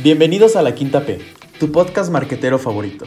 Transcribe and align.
Bienvenidos 0.00 0.54
a 0.54 0.62
La 0.62 0.76
Quinta 0.76 1.04
P, 1.04 1.18
tu 1.58 1.72
podcast 1.72 2.12
marquetero 2.12 2.60
favorito. 2.60 3.04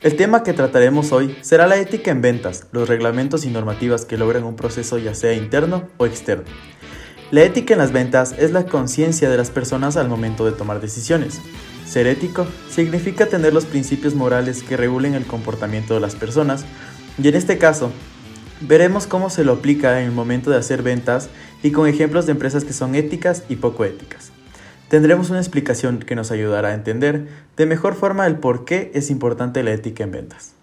El 0.00 0.14
tema 0.14 0.44
que 0.44 0.52
trataremos 0.52 1.10
hoy 1.10 1.36
será 1.40 1.66
la 1.66 1.78
ética 1.78 2.12
en 2.12 2.22
ventas, 2.22 2.68
los 2.70 2.88
reglamentos 2.88 3.44
y 3.44 3.48
normativas 3.48 4.04
que 4.04 4.16
logran 4.16 4.44
un 4.44 4.54
proceso 4.54 4.98
ya 4.98 5.16
sea 5.16 5.32
interno 5.32 5.88
o 5.96 6.06
externo. 6.06 6.44
La 7.32 7.42
ética 7.42 7.74
en 7.74 7.80
las 7.80 7.90
ventas 7.90 8.36
es 8.38 8.52
la 8.52 8.66
conciencia 8.66 9.28
de 9.28 9.36
las 9.36 9.50
personas 9.50 9.96
al 9.96 10.08
momento 10.08 10.46
de 10.46 10.52
tomar 10.52 10.80
decisiones. 10.80 11.40
Ser 11.84 12.06
ético 12.06 12.46
significa 12.70 13.26
tener 13.26 13.52
los 13.52 13.64
principios 13.64 14.14
morales 14.14 14.62
que 14.62 14.76
regulen 14.76 15.14
el 15.14 15.26
comportamiento 15.26 15.94
de 15.94 16.00
las 16.00 16.14
personas 16.14 16.64
y 17.20 17.26
en 17.26 17.34
este 17.34 17.58
caso 17.58 17.90
veremos 18.60 19.08
cómo 19.08 19.28
se 19.28 19.42
lo 19.42 19.54
aplica 19.54 20.00
en 20.00 20.06
el 20.06 20.12
momento 20.12 20.50
de 20.50 20.58
hacer 20.58 20.84
ventas 20.84 21.30
y 21.64 21.72
con 21.72 21.88
ejemplos 21.88 22.26
de 22.26 22.32
empresas 22.32 22.62
que 22.62 22.72
son 22.72 22.94
éticas 22.94 23.42
y 23.48 23.56
poco 23.56 23.84
éticas 23.84 24.30
tendremos 24.88 25.30
una 25.30 25.38
explicación 25.38 25.98
que 26.00 26.16
nos 26.16 26.30
ayudará 26.30 26.68
a 26.68 26.74
entender 26.74 27.28
de 27.56 27.66
mejor 27.66 27.94
forma 27.94 28.26
el 28.26 28.36
por 28.36 28.64
qué 28.64 28.90
es 28.94 29.10
importante 29.10 29.62
la 29.62 29.72
ética 29.72 30.04
en 30.04 30.12
ventas. 30.12 30.54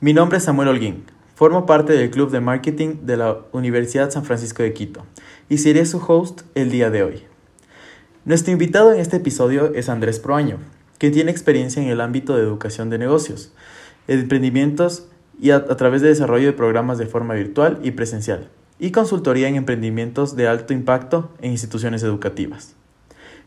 Mi 0.00 0.12
nombre 0.12 0.38
es 0.38 0.44
Samuel 0.44 0.68
Holguín, 0.68 1.04
formo 1.34 1.66
parte 1.66 1.92
del 1.92 2.10
Club 2.10 2.30
de 2.30 2.40
Marketing 2.40 2.96
de 3.02 3.16
la 3.16 3.38
Universidad 3.52 4.10
San 4.10 4.24
Francisco 4.24 4.62
de 4.62 4.72
Quito 4.72 5.04
y 5.48 5.58
seré 5.58 5.84
su 5.86 5.98
host 5.98 6.42
el 6.54 6.70
día 6.70 6.90
de 6.90 7.02
hoy. 7.02 7.22
Nuestro 8.24 8.52
invitado 8.52 8.92
en 8.92 9.00
este 9.00 9.18
episodio 9.18 9.74
es 9.74 9.88
Andrés 9.88 10.18
Proaño, 10.18 10.58
que 10.98 11.10
tiene 11.10 11.30
experiencia 11.30 11.82
en 11.82 11.88
el 11.88 12.00
ámbito 12.00 12.36
de 12.36 12.42
educación 12.42 12.88
de 12.88 12.98
negocios, 12.98 13.52
emprendimientos 14.08 15.06
y 15.38 15.50
a, 15.50 15.66
través 15.66 16.00
de 16.00 16.08
desarrollo 16.08 16.46
de 16.46 16.52
programas 16.52 16.96
de 16.96 17.06
forma 17.06 17.34
virtual 17.34 17.80
y 17.82 17.90
presencial, 17.90 18.48
y 18.78 18.92
consultoría 18.92 19.48
en 19.48 19.56
emprendimientos 19.56 20.36
de 20.36 20.48
alto 20.48 20.72
impacto 20.72 21.30
en 21.42 21.50
instituciones 21.50 22.02
educativas. 22.02 22.76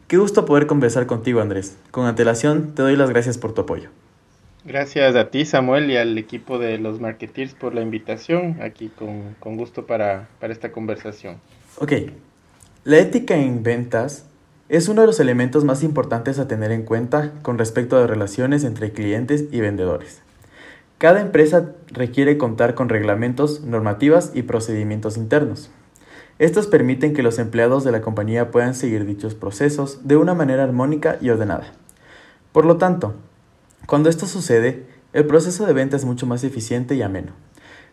Qué 0.08 0.16
gusto 0.16 0.45
poder 0.45 0.67
conversar 0.67 1.05
contigo, 1.05 1.41
Andrés. 1.41 1.75
Con 1.91 2.05
antelación, 2.05 2.73
te 2.73 2.81
doy 2.81 2.95
las 2.95 3.09
gracias 3.09 3.38
por 3.38 3.53
tu 3.53 3.61
apoyo. 3.61 3.89
Gracias 4.64 5.17
a 5.17 5.30
ti, 5.30 5.44
Samuel, 5.44 5.91
y 5.91 5.97
al 5.97 6.17
equipo 6.17 6.59
de 6.59 6.77
los 6.77 7.02
Marketeers 7.02 7.53
por 7.53 7.75
la 7.75 7.81
invitación. 7.81 8.58
Aquí 8.61 8.88
con, 8.88 9.36
con 9.41 9.58
gusto 9.58 9.86
para, 9.86 10.30
para 10.39 10.53
esta 10.53 10.72
conversación. 10.72 11.41
Ok. 11.80 11.91
La 12.86 12.99
ética 12.99 13.36
en 13.36 13.64
ventas 13.64 14.25
es 14.69 14.88
uno 14.88 15.02
de 15.02 15.08
los 15.08 15.19
elementos 15.19 15.66
más 15.66 15.83
importantes 15.83 16.39
a 16.39 16.47
tener 16.47 16.71
en 16.71 16.83
cuenta 16.83 17.33
con 17.42 17.58
respecto 17.58 17.97
a 17.97 17.99
las 17.99 18.09
relaciones 18.09 18.64
entre 18.64 18.94
clientes 18.94 19.44
y 19.52 19.59
vendedores. 19.59 20.21
Cada 20.99 21.19
empresa 21.19 21.73
requiere 21.88 22.38
contar 22.38 22.75
con 22.75 22.88
reglamentos, 22.88 23.61
normativas 23.61 24.31
y 24.33 24.44
procedimientos 24.44 25.17
internos. 25.17 25.69
Estos 26.39 26.67
permiten 26.67 27.13
que 27.13 27.23
los 27.23 27.39
empleados 27.39 27.83
de 27.83 27.91
la 27.91 28.02
compañía 28.02 28.52
puedan 28.52 28.75
seguir 28.75 29.05
dichos 29.05 29.33
procesos 29.33 30.07
de 30.07 30.17
una 30.17 30.35
manera 30.35 30.63
armónica 30.63 31.17
y 31.19 31.30
ordenada. 31.30 31.73
Por 32.52 32.66
lo 32.66 32.77
tanto, 32.77 33.16
cuando 33.88 34.09
esto 34.09 34.27
sucede, 34.27 34.85
el 35.13 35.25
proceso 35.25 35.65
de 35.65 35.73
venta 35.73 35.95
es 35.95 36.05
mucho 36.05 36.27
más 36.27 36.43
eficiente 36.43 36.93
y 36.93 37.02
ameno. 37.02 37.31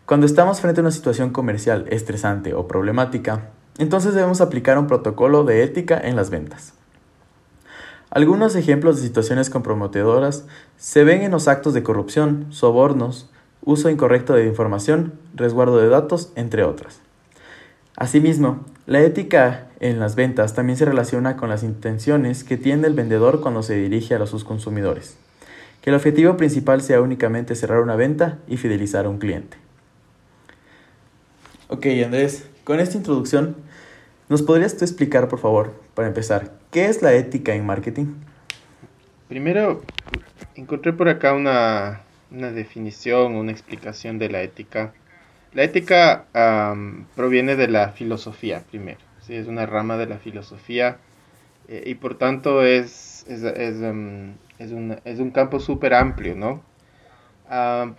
Cuando 0.05 0.27
estamos 0.27 0.61
frente 0.61 0.81
a 0.81 0.83
una 0.83 0.91
situación 0.91 1.31
comercial 1.31 1.85
estresante 1.89 2.53
o 2.53 2.67
problemática, 2.67 3.49
entonces 3.79 4.13
debemos 4.13 4.41
aplicar 4.41 4.77
un 4.77 4.85
protocolo 4.85 5.43
de 5.43 5.63
ética 5.63 5.99
en 5.99 6.15
las 6.15 6.29
ventas. 6.29 6.73
Algunos 8.11 8.55
ejemplos 8.55 8.97
de 8.97 9.07
situaciones 9.07 9.49
comprometedoras 9.49 10.45
se 10.77 11.03
ven 11.03 11.23
en 11.23 11.31
los 11.31 11.47
actos 11.47 11.73
de 11.73 11.81
corrupción, 11.81 12.45
sobornos, 12.51 13.29
uso 13.63 13.89
incorrecto 13.89 14.33
de 14.33 14.45
información, 14.45 15.13
resguardo 15.33 15.77
de 15.79 15.89
datos, 15.89 16.31
entre 16.35 16.63
otras. 16.63 17.04
Asimismo, 17.97 18.65
la 18.87 19.01
ética 19.01 19.67
en 19.79 19.99
las 19.99 20.15
ventas 20.15 20.53
también 20.53 20.77
se 20.77 20.85
relaciona 20.85 21.37
con 21.37 21.49
las 21.49 21.63
intenciones 21.63 22.43
que 22.43 22.57
tiene 22.57 22.87
el 22.87 22.93
vendedor 22.93 23.39
cuando 23.39 23.63
se 23.63 23.75
dirige 23.75 24.15
a 24.15 24.25
sus 24.27 24.43
consumidores. 24.43 25.17
Que 25.81 25.91
el 25.91 25.95
objetivo 25.95 26.35
principal 26.35 26.81
sea 26.81 26.99
únicamente 26.99 27.55
cerrar 27.55 27.79
una 27.79 27.95
venta 27.95 28.39
y 28.47 28.57
fidelizar 28.57 29.05
a 29.05 29.09
un 29.09 29.17
cliente. 29.17 29.57
Ok, 31.69 31.85
Andrés, 32.03 32.47
con 32.65 32.79
esta 32.79 32.97
introducción, 32.97 33.55
¿nos 34.27 34.41
podrías 34.41 34.75
tú 34.75 34.83
explicar, 34.83 35.29
por 35.29 35.39
favor, 35.39 35.73
para 35.93 36.07
empezar, 36.07 36.51
qué 36.71 36.87
es 36.87 37.01
la 37.01 37.13
ética 37.13 37.55
en 37.55 37.65
marketing? 37.65 38.07
Primero, 39.29 39.81
encontré 40.55 40.91
por 40.91 41.07
acá 41.07 41.33
una, 41.33 42.01
una 42.29 42.51
definición, 42.51 43.35
una 43.35 43.51
explicación 43.51 44.19
de 44.19 44.29
la 44.29 44.41
ética 44.41 44.93
la 45.55 45.63
ética 45.63 46.25
proviene 47.15 47.55
de 47.55 47.67
la 47.67 47.89
filosofía 47.89 48.63
primero, 48.69 48.99
¿sí? 49.21 49.35
es 49.35 49.47
una 49.47 49.65
rama 49.65 49.97
de 49.97 50.05
la 50.05 50.17
filosofía 50.17 50.97
eh, 51.67 51.83
y 51.87 51.95
por 51.95 52.17
tanto 52.17 52.63
es, 52.63 53.25
es, 53.27 53.43
es, 53.43 53.77
un, 53.81 54.37
es 54.59 55.19
un, 55.19 55.31
campo 55.31 55.59
súper 55.59 55.93
amplio, 55.95 56.35
¿no? 56.35 56.61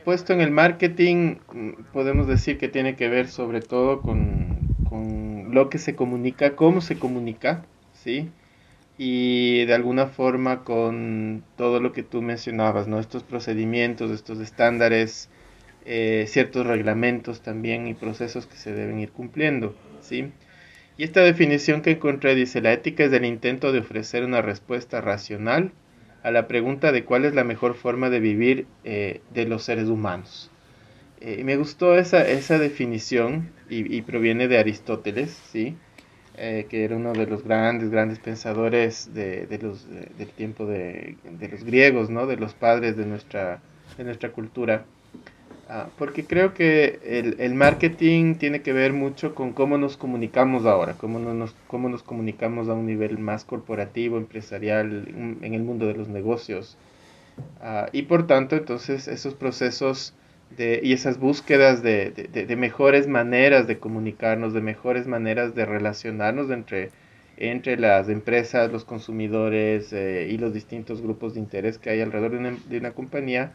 puesto 0.05 0.33
en 0.33 0.41
el 0.41 0.51
marketing, 0.51 1.37
mm, 1.53 1.71
podemos 1.93 2.27
decir 2.27 2.59
que 2.59 2.69
tiene 2.69 2.95
que 2.95 3.09
ver 3.09 3.29
sobre 3.29 3.61
todo 3.61 4.03
con, 4.03 4.59
con 4.89 5.55
lo 5.55 5.71
que 5.71 5.79
se 5.79 5.97
comunica, 5.97 6.57
cómo 6.57 6.81
se 6.81 6.99
comunica, 6.99 7.65
¿sí? 7.95 8.31
y 8.99 9.65
de 9.65 9.75
alguna 9.75 10.07
forma 10.07 10.63
con 10.65 11.43
todo 11.57 11.81
lo 11.81 11.93
que 11.93 12.03
tú 12.03 12.23
mencionabas, 12.23 12.89
¿no? 12.89 12.99
Estos 12.99 13.23
procedimientos, 13.23 14.11
estos 14.11 14.41
estándares 14.41 15.29
eh, 15.89 16.25
ciertos 16.27 16.67
reglamentos 16.67 17.43
también 17.43 17.87
y 17.87 17.95
procesos 17.95 18.47
que 18.47 18.57
se 18.57 18.73
deben 18.73 18.99
ir 18.99 19.11
cumpliendo, 19.13 19.77
¿sí? 20.01 20.33
Y 20.99 21.05
esta 21.05 21.21
definición 21.21 21.81
que 21.81 21.93
encontré 21.93 22.35
dice, 22.35 22.61
la 22.61 22.73
ética 22.73 23.05
es 23.05 23.13
el 23.13 23.25
intento 23.25 23.71
de 23.71 23.79
ofrecer 23.79 24.25
una 24.25 24.43
respuesta 24.43 25.01
racional 25.01 25.71
a 26.25 26.33
la 26.33 26.49
pregunta 26.49 26.91
de 26.91 27.05
cuál 27.05 27.25
es 27.25 27.37
la 27.37 27.45
mejor 27.45 27.75
forma 27.75 28.11
de 28.11 28.19
vivir 28.19 28.67
eh, 28.83 29.21
de 29.33 29.47
los 29.47 29.63
seres 29.63 29.87
humanos. 29.87 30.51
Eh, 31.21 31.45
me 31.45 31.57
gustó 31.57 31.97
esa, 31.97 32.27
esa 32.27 32.59
definición 32.59 33.53
y, 33.71 34.03
proviene 34.03 34.49
de 34.49 34.59
Aristóteles, 34.59 35.31
¿sí? 35.53 35.77
que 36.35 36.85
era 36.85 36.97
uno 36.97 37.13
de 37.13 37.27
los 37.27 37.45
grandes, 37.45 37.91
grandes 37.91 38.19
pensadores 38.19 39.15
de, 39.15 39.47
de 39.47 39.59
los, 39.59 39.87
del 39.89 40.29
tiempo 40.31 40.67
de, 40.67 41.17
de, 41.25 41.49
los 41.49 41.63
griegos, 41.63 42.11
¿no? 42.11 42.27
de 42.27 42.37
los 42.37 42.55
padres 42.55 42.97
de 42.97 43.07
nuestra, 43.07 43.61
de 43.97 44.05
nuestra 44.05 44.33
cultura. 44.33 44.85
Ah, 45.69 45.89
porque 45.99 46.25
creo 46.25 46.55
que 46.55 47.01
el, 47.05 47.41
el, 47.41 47.55
marketing 47.55 48.37
tiene 48.37 48.63
que 48.63 48.73
ver 48.73 48.93
mucho 48.93 49.35
con 49.35 49.53
cómo 49.53 49.79
nos 49.79 49.97
comunicamos 49.97 50.65
ahora, 50.65 50.95
cómo 50.95 51.19
nos, 51.19 51.55
cómo 51.67 51.89
nos 51.89 52.05
comunicamos 52.05 52.69
a 52.69 52.75
un 52.75 52.87
nivel 52.87 53.19
más 53.19 53.45
corporativo, 53.45 54.17
empresarial, 54.17 55.09
en 55.43 55.55
el 55.55 55.63
mundo 55.65 55.87
de 55.87 55.95
los 55.95 56.09
negocios. 56.09 56.77
Ah, 57.61 57.89
y 57.93 58.03
por 58.03 58.27
tanto, 58.27 58.57
entonces, 58.57 59.09
esos 59.09 59.35
procesos 59.35 60.15
de, 60.57 60.81
y 60.83 60.93
esas 60.93 61.19
búsquedas 61.19 61.83
de, 61.83 62.11
de, 62.11 62.47
de, 62.47 62.57
mejores 62.57 63.09
maneras 63.09 63.67
de 63.67 63.79
comunicarnos, 63.79 64.53
de 64.55 64.61
mejores 64.61 65.07
maneras 65.07 65.55
de 65.55 65.67
relacionarnos 65.67 66.51
entre, 66.51 66.91
entre 67.37 67.77
las 67.77 68.09
empresas, 68.09 68.73
los 68.73 68.85
consumidores 68.85 69.93
eh, 69.93 70.29
y 70.31 70.39
los 70.39 70.55
distintos 70.55 71.03
grupos 71.03 71.35
de 71.35 71.41
interés 71.41 71.79
que 71.79 71.91
hay 71.91 72.01
alrededor 72.01 72.33
de 72.33 72.39
una, 72.39 72.57
una 72.71 72.93
compañía, 72.93 73.53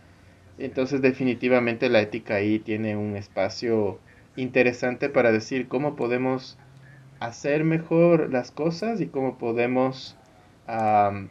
entonces 0.66 1.02
definitivamente 1.02 1.90
la 1.90 2.02
ética 2.02 2.36
ahí 2.36 2.60
tiene 2.60 2.96
un 2.96 3.16
espacio 3.16 4.00
interesante 4.36 5.10
para 5.10 5.32
decir 5.32 5.68
cómo 5.68 5.96
podemos 5.96 6.58
hacer 7.20 7.64
mejor 7.64 8.32
las 8.32 8.52
cosas 8.52 9.02
y 9.02 9.08
cómo 9.08 9.38
podemos 9.38 10.16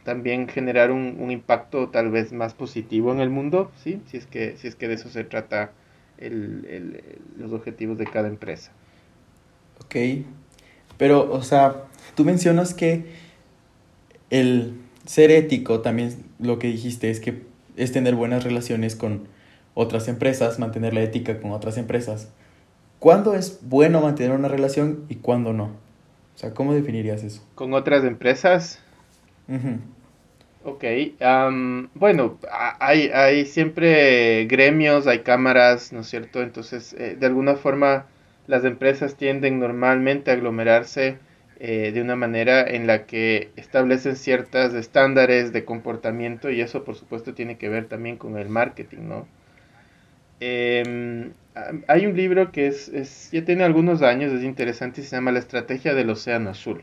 también 0.05 0.49
generar 0.49 0.91
un, 0.91 1.31
impacto 1.31 1.89
tal 1.89 2.11
vez 2.11 2.31
más 2.31 2.53
positivo 2.53 3.11
en 3.11 3.21
el 3.21 3.31
mundo, 3.31 3.73
¿sí? 3.83 4.03
si, 4.07 4.19
es 4.19 4.27
que, 4.27 4.59
si 4.59 4.69
es 4.69 4.77
que 4.77 4.87
de 4.87 4.95
eso 4.95 5.09
se 5.09 5.25
trata 5.25 5.73
el, 6.19 7.03
los 7.39 7.53
objetivos 7.53 7.97
de 7.97 8.05
cada 8.05 8.29
empresa. 8.29 8.71
Ok, 9.83 9.97
pero 10.99 11.33
o 11.33 11.43
sea, 11.43 11.85
tú 12.15 12.26
mencionas 12.26 12.75
que 12.75 13.06
el 14.29 14.75
ser 15.06 15.31
ético, 15.31 15.81
también 15.81 16.15
lo 16.38 16.59
que 16.59 16.67
dijiste 16.67 17.11
es 17.11 17.21
que 17.21 17.50
es 17.76 17.93
tener 17.93 18.14
buenas 18.14 18.44
relaciones 18.44 18.96
con 18.96 19.28
otras 19.75 20.08
empresas, 20.08 20.58
mantener 20.58 20.94
la 20.94 21.02
ética 21.02 21.40
con 21.40 21.52
otras 21.52 21.78
empresas. 21.78 22.31
¿Cuándo 22.99 23.34
es 23.34 23.61
bueno 23.62 24.00
mantener 24.02 24.32
una 24.32 24.49
relación 24.49 25.05
y 25.08 25.17
cuándo 25.17 25.52
no? 25.52 25.64
O 26.34 26.38
sea, 26.38 26.52
¿cómo 26.52 26.75
definirías 26.75 27.22
eso? 27.25 27.43
¿Con 27.55 27.72
otras 27.75 28.05
empresas? 28.05 28.82
Ok, 30.62 30.84
bueno, 31.94 32.38
hay, 32.78 33.08
hay 33.08 33.46
siempre 33.46 34.44
gremios, 34.44 35.06
hay 35.06 35.20
cámaras, 35.20 35.93
¿no 35.93 36.00
es 36.00 36.08
cierto? 36.08 36.43
Entonces, 36.43 36.93
eh, 36.94 37.16
de 37.19 37.26
alguna 37.26 37.55
forma, 37.56 38.06
las 38.46 38.64
empresas 38.64 39.14
tienden 39.16 39.58
normalmente 39.58 40.31
a 40.31 40.34
aglomerarse 40.34 41.19
eh, 41.62 41.93
de 41.93 42.01
una 42.01 42.17
manera 42.17 42.62
en 42.67 42.87
la 42.87 43.05
que 43.05 43.51
establecen 43.57 44.17
ciertos 44.17 44.73
estándares 44.73 45.53
de 45.53 45.67
comportamiento 45.67 46.51
y 46.51 46.62
eso 46.62 46.85
por 46.85 46.95
supuesto 46.95 47.35
tiene 47.35 47.59
que 47.59 47.69
ver 47.69 47.85
también 47.85 48.17
con 48.17 48.39
el 48.39 48.49
marketing, 48.49 49.03
¿no? 49.03 49.29
Em, 50.41 51.33
hay 51.87 52.07
un 52.07 52.17
libro 52.17 52.51
que 52.51 52.67
es, 52.69 53.31
ya 53.31 53.45
tiene 53.45 53.65
algunos 53.65 54.01
años, 54.01 54.33
es 54.33 54.43
interesante 54.43 55.03
y 55.03 55.05
se 55.05 55.17
llama 55.17 55.33
La 55.33 55.39
Estrategia 55.39 55.93
del 55.95 56.09
Océano 56.09 56.49
Azul. 56.49 56.83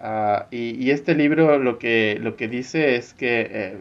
Ah, 0.00 0.46
y, 0.50 0.90
este 0.90 1.14
libro 1.14 1.58
lo 1.58 1.78
que, 1.78 2.18
lo 2.20 2.36
que 2.36 2.48
dice 2.48 2.96
es 2.96 3.12
que 3.12 3.46
eh, 3.50 3.76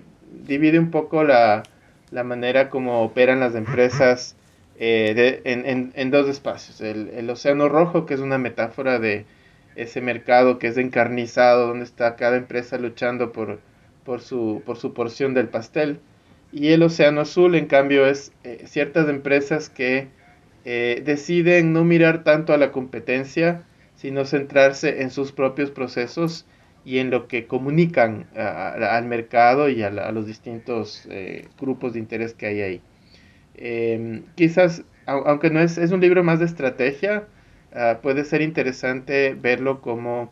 divide 0.46 0.78
un 0.78 0.92
poco 0.92 1.24
la, 1.24 1.64
la, 2.12 2.24
manera 2.26 2.70
como 2.70 3.02
operan 3.02 3.40
las 3.40 3.56
empresas 3.56 4.36
eh, 4.78 5.42
en, 5.46 5.94
en, 5.96 6.12
dos 6.12 6.28
espacios. 6.28 6.82
El, 6.82 7.10
el, 7.16 7.30
océano 7.30 7.70
rojo, 7.70 8.06
que 8.06 8.14
es 8.14 8.20
una 8.20 8.38
metáfora 8.38 9.00
de 9.00 9.26
ese 9.76 10.02
mercado 10.02 10.60
que 10.60 10.68
es 10.68 10.78
encarnizado, 10.78 11.68
donde 11.68 11.86
está 11.86 12.16
cada 12.16 12.38
empresa 12.38 12.78
luchando 12.78 13.32
por, 13.32 13.60
por, 14.04 14.22
su, 14.22 14.62
por 14.66 14.78
su 14.78 14.94
porción 14.94 15.34
del 15.34 15.50
pastel. 15.50 16.00
Y 16.52 16.70
el 16.70 16.84
océano 16.84 17.22
azul, 17.22 17.56
en 17.56 17.66
cambio, 17.66 18.06
es 18.06 18.32
eh, 18.44 18.64
ciertas 18.66 19.10
empresas 19.10 19.70
que 19.70 20.08
deciden 20.66 21.74
no 21.74 21.84
mirar 21.84 22.24
tanto 22.24 22.52
a 22.52 22.58
la 22.58 22.72
competencia, 22.72 23.62
sino 23.96 24.26
centrarse 24.26 25.04
en 25.04 25.12
sus 25.12 25.32
propios 25.32 25.70
procesos 25.70 26.48
y 26.86 27.00
en 27.00 27.10
lo 27.10 27.28
que 27.28 27.48
comunican 27.48 28.28
al 28.36 29.06
mercado 29.06 29.70
y 29.70 29.82
a, 29.82 29.90
los 29.90 30.28
distintos 30.28 31.08
eh, 31.10 31.48
grupos 31.60 31.94
de 31.94 32.00
interés 32.00 32.34
que 32.36 32.46
hay 32.46 32.62
ahí. 32.62 32.82
Em, 33.56 34.24
quizás, 34.36 34.84
aunque 35.08 35.50
no 35.50 35.60
es, 35.60 35.78
es 35.78 35.92
un 35.92 36.02
libro 36.02 36.24
más 36.24 36.40
de 36.40 36.46
estrategia, 36.46 37.28
ah, 37.76 38.00
puede 38.02 38.26
ser 38.26 38.42
interesante 38.42 39.36
verlo 39.40 39.82
como, 39.82 40.32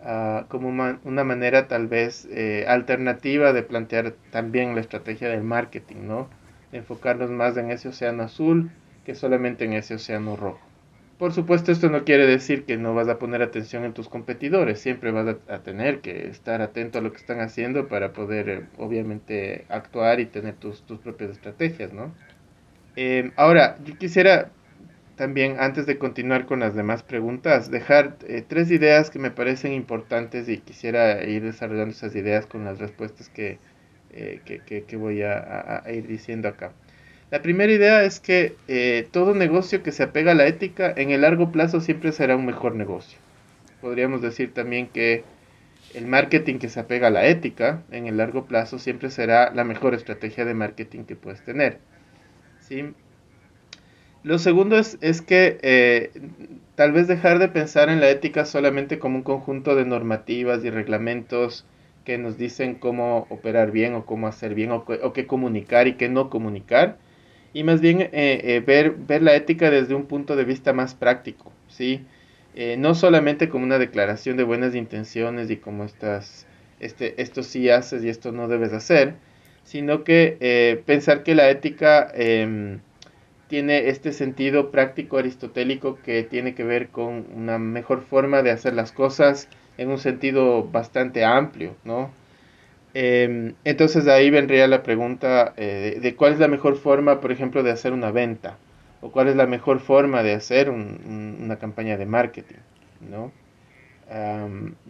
ah, 0.00 0.46
como 0.48 0.68
una, 0.68 1.24
manera 1.24 1.68
tal 1.68 1.86
vez 1.86 2.26
eh, 2.30 2.64
alternativa 2.68 3.52
de 3.52 3.62
plantear 3.62 4.14
también 4.30 4.74
la 4.74 4.80
estrategia 4.80 5.28
del 5.28 5.44
marketing, 5.44 6.06
¿no? 6.06 6.28
enfocarnos 6.72 7.30
más 7.30 7.56
en 7.56 7.70
ese 7.70 7.88
océano 7.88 8.24
azul 8.24 8.70
que 9.04 9.14
solamente 9.14 9.64
en 9.64 9.72
ese 9.72 9.94
océano 9.94 10.36
rojo. 10.36 10.60
Por 11.18 11.32
supuesto, 11.32 11.72
esto 11.72 11.88
no 11.88 12.04
quiere 12.04 12.26
decir 12.26 12.64
que 12.64 12.76
no 12.76 12.94
vas 12.94 13.08
a 13.08 13.18
poner 13.18 13.42
atención 13.42 13.84
en 13.84 13.92
tus 13.92 14.08
competidores, 14.08 14.78
siempre 14.78 15.10
vas 15.10 15.36
a, 15.48 15.58
tener 15.64 16.00
que 16.00 16.28
estar 16.28 16.62
atento 16.62 16.98
a 16.98 17.02
lo 17.02 17.10
que 17.10 17.16
están 17.16 17.40
haciendo 17.40 17.88
para 17.88 18.12
poder, 18.12 18.48
eh, 18.48 18.62
obviamente, 18.76 19.64
actuar 19.68 20.20
y 20.20 20.26
tener 20.26 20.54
tus, 20.54 20.82
tus 20.82 21.00
propias 21.00 21.30
estrategias, 21.30 21.92
¿no? 21.92 22.14
Eh, 22.94 23.32
ahora, 23.34 23.78
yo 23.84 23.98
quisiera 23.98 24.50
también, 25.18 25.56
antes 25.58 25.84
de 25.84 25.98
continuar 25.98 26.46
con 26.46 26.60
las 26.60 26.74
demás 26.74 27.02
preguntas, 27.02 27.70
dejar 27.70 28.16
eh, 28.26 28.42
tres 28.46 28.70
ideas 28.70 29.10
que 29.10 29.18
me 29.18 29.30
parecen 29.30 29.72
importantes 29.72 30.48
y 30.48 30.58
quisiera 30.58 31.22
ir 31.24 31.42
desarrollando 31.42 31.92
esas 31.92 32.14
ideas 32.16 32.46
con 32.46 32.64
las 32.64 32.78
respuestas 32.78 33.28
que, 33.28 33.58
que, 34.10 34.84
que, 34.86 34.96
voy 34.96 35.22
a, 35.22 35.82
a 35.84 35.92
ir 35.92 36.06
diciendo 36.06 36.48
acá. 36.48 36.72
La 37.30 37.42
primera 37.42 37.70
idea 37.70 38.04
es 38.04 38.20
que 38.20 38.56
eh, 38.68 39.06
todo 39.10 39.34
negocio 39.34 39.82
que 39.82 39.92
se 39.92 40.02
apega 40.02 40.32
a 40.32 40.34
la 40.34 40.46
ética 40.46 40.94
en 40.96 41.10
el 41.10 41.20
largo 41.20 41.52
plazo 41.52 41.80
siempre 41.80 42.12
será 42.12 42.36
un 42.36 42.46
mejor 42.46 42.74
negocio. 42.74 43.18
Podríamos 43.82 44.22
decir 44.22 44.54
también 44.54 44.86
que 44.86 45.24
el 45.94 46.06
marketing 46.06 46.58
que 46.58 46.70
se 46.70 46.80
apega 46.80 47.08
a 47.08 47.10
la 47.10 47.26
ética 47.26 47.82
en 47.90 48.06
el 48.06 48.16
largo 48.16 48.46
plazo 48.46 48.78
siempre 48.78 49.10
será 49.10 49.52
la 49.52 49.64
mejor 49.64 49.94
estrategia 49.94 50.46
de 50.46 50.54
marketing 50.54 51.04
que 51.04 51.16
puedes 51.16 51.42
tener. 51.44 51.80
¿sí? 52.60 52.94
Lo 54.28 54.38
segundo 54.38 54.76
es, 54.76 54.98
es 55.00 55.22
que 55.22 55.58
eh, 55.62 56.10
tal 56.74 56.92
vez 56.92 57.08
dejar 57.08 57.38
de 57.38 57.48
pensar 57.48 57.88
en 57.88 57.98
la 57.98 58.10
ética 58.10 58.44
solamente 58.44 58.98
como 58.98 59.16
un 59.16 59.22
conjunto 59.22 59.74
de 59.74 59.86
normativas 59.86 60.62
y 60.66 60.68
reglamentos 60.68 61.64
que 62.04 62.18
nos 62.18 62.36
dicen 62.36 62.74
cómo 62.74 63.26
operar 63.30 63.70
bien 63.70 63.94
o 63.94 64.04
cómo 64.04 64.26
hacer 64.26 64.54
bien 64.54 64.70
o, 64.70 64.84
o 65.02 65.12
qué 65.14 65.26
comunicar 65.26 65.88
y 65.88 65.94
qué 65.94 66.10
no 66.10 66.28
comunicar 66.28 66.98
y 67.54 67.62
más 67.64 67.80
bien 67.80 68.02
eh, 68.02 68.10
eh, 68.12 68.62
ver, 68.66 68.96
ver 68.96 69.22
la 69.22 69.34
ética 69.34 69.70
desde 69.70 69.94
un 69.94 70.04
punto 70.04 70.36
de 70.36 70.44
vista 70.44 70.74
más 70.74 70.94
práctico, 70.94 71.50
¿sí? 71.66 72.04
No 72.76 72.94
solamente 72.94 73.48
como 73.48 73.64
una 73.64 73.78
declaración 73.78 74.36
de 74.36 74.42
buenas 74.42 74.74
intenciones 74.74 75.50
y 75.50 75.56
como 75.56 75.84
estas, 75.84 76.46
este, 76.80 77.22
esto 77.22 77.42
sí 77.42 77.70
haces 77.70 78.04
y 78.04 78.10
esto 78.10 78.30
no 78.32 78.46
debes 78.46 78.74
hacer, 78.74 79.14
sino 79.64 80.04
que 80.04 80.82
pensar 80.84 81.22
que 81.22 81.34
la 81.36 81.48
ética 81.48 82.10
em, 82.14 82.80
tiene 83.48 83.88
este 83.88 84.12
sentido 84.12 84.70
práctico 84.70 85.18
aristotélico 85.18 85.98
que 86.04 86.22
tiene 86.22 86.54
que 86.54 86.64
ver 86.64 86.88
con 86.88 87.26
una 87.34 87.58
mejor 87.58 88.02
forma 88.02 88.42
de 88.42 88.50
hacer 88.50 88.74
las 88.74 88.92
cosas 88.92 89.48
en 89.78 89.90
un 89.90 89.98
sentido 89.98 90.64
bastante 90.64 91.24
amplio, 91.24 91.74
¿no? 91.84 92.10
Em, 92.94 93.54
entonces 93.64 94.06
ahí 94.08 94.30
vendría 94.30 94.66
la 94.66 94.82
pregunta 94.82 95.54
eh, 95.56 95.98
de, 96.00 96.14
cuál 96.16 96.32
es 96.32 96.38
la 96.38 96.48
mejor 96.48 96.76
forma, 96.76 97.20
por 97.20 97.32
ejemplo, 97.32 97.62
de 97.62 97.70
hacer 97.70 97.92
una 97.92 98.10
venta 98.10 98.58
o 99.00 99.10
cuál 99.12 99.28
es 99.28 99.36
la 99.36 99.46
mejor 99.46 99.80
forma 99.80 100.22
de 100.22 100.34
hacer 100.34 100.70
una 100.70 101.56
campaña 101.58 101.96
de 101.96 102.06
marketing, 102.06 102.56
¿no? 103.08 103.32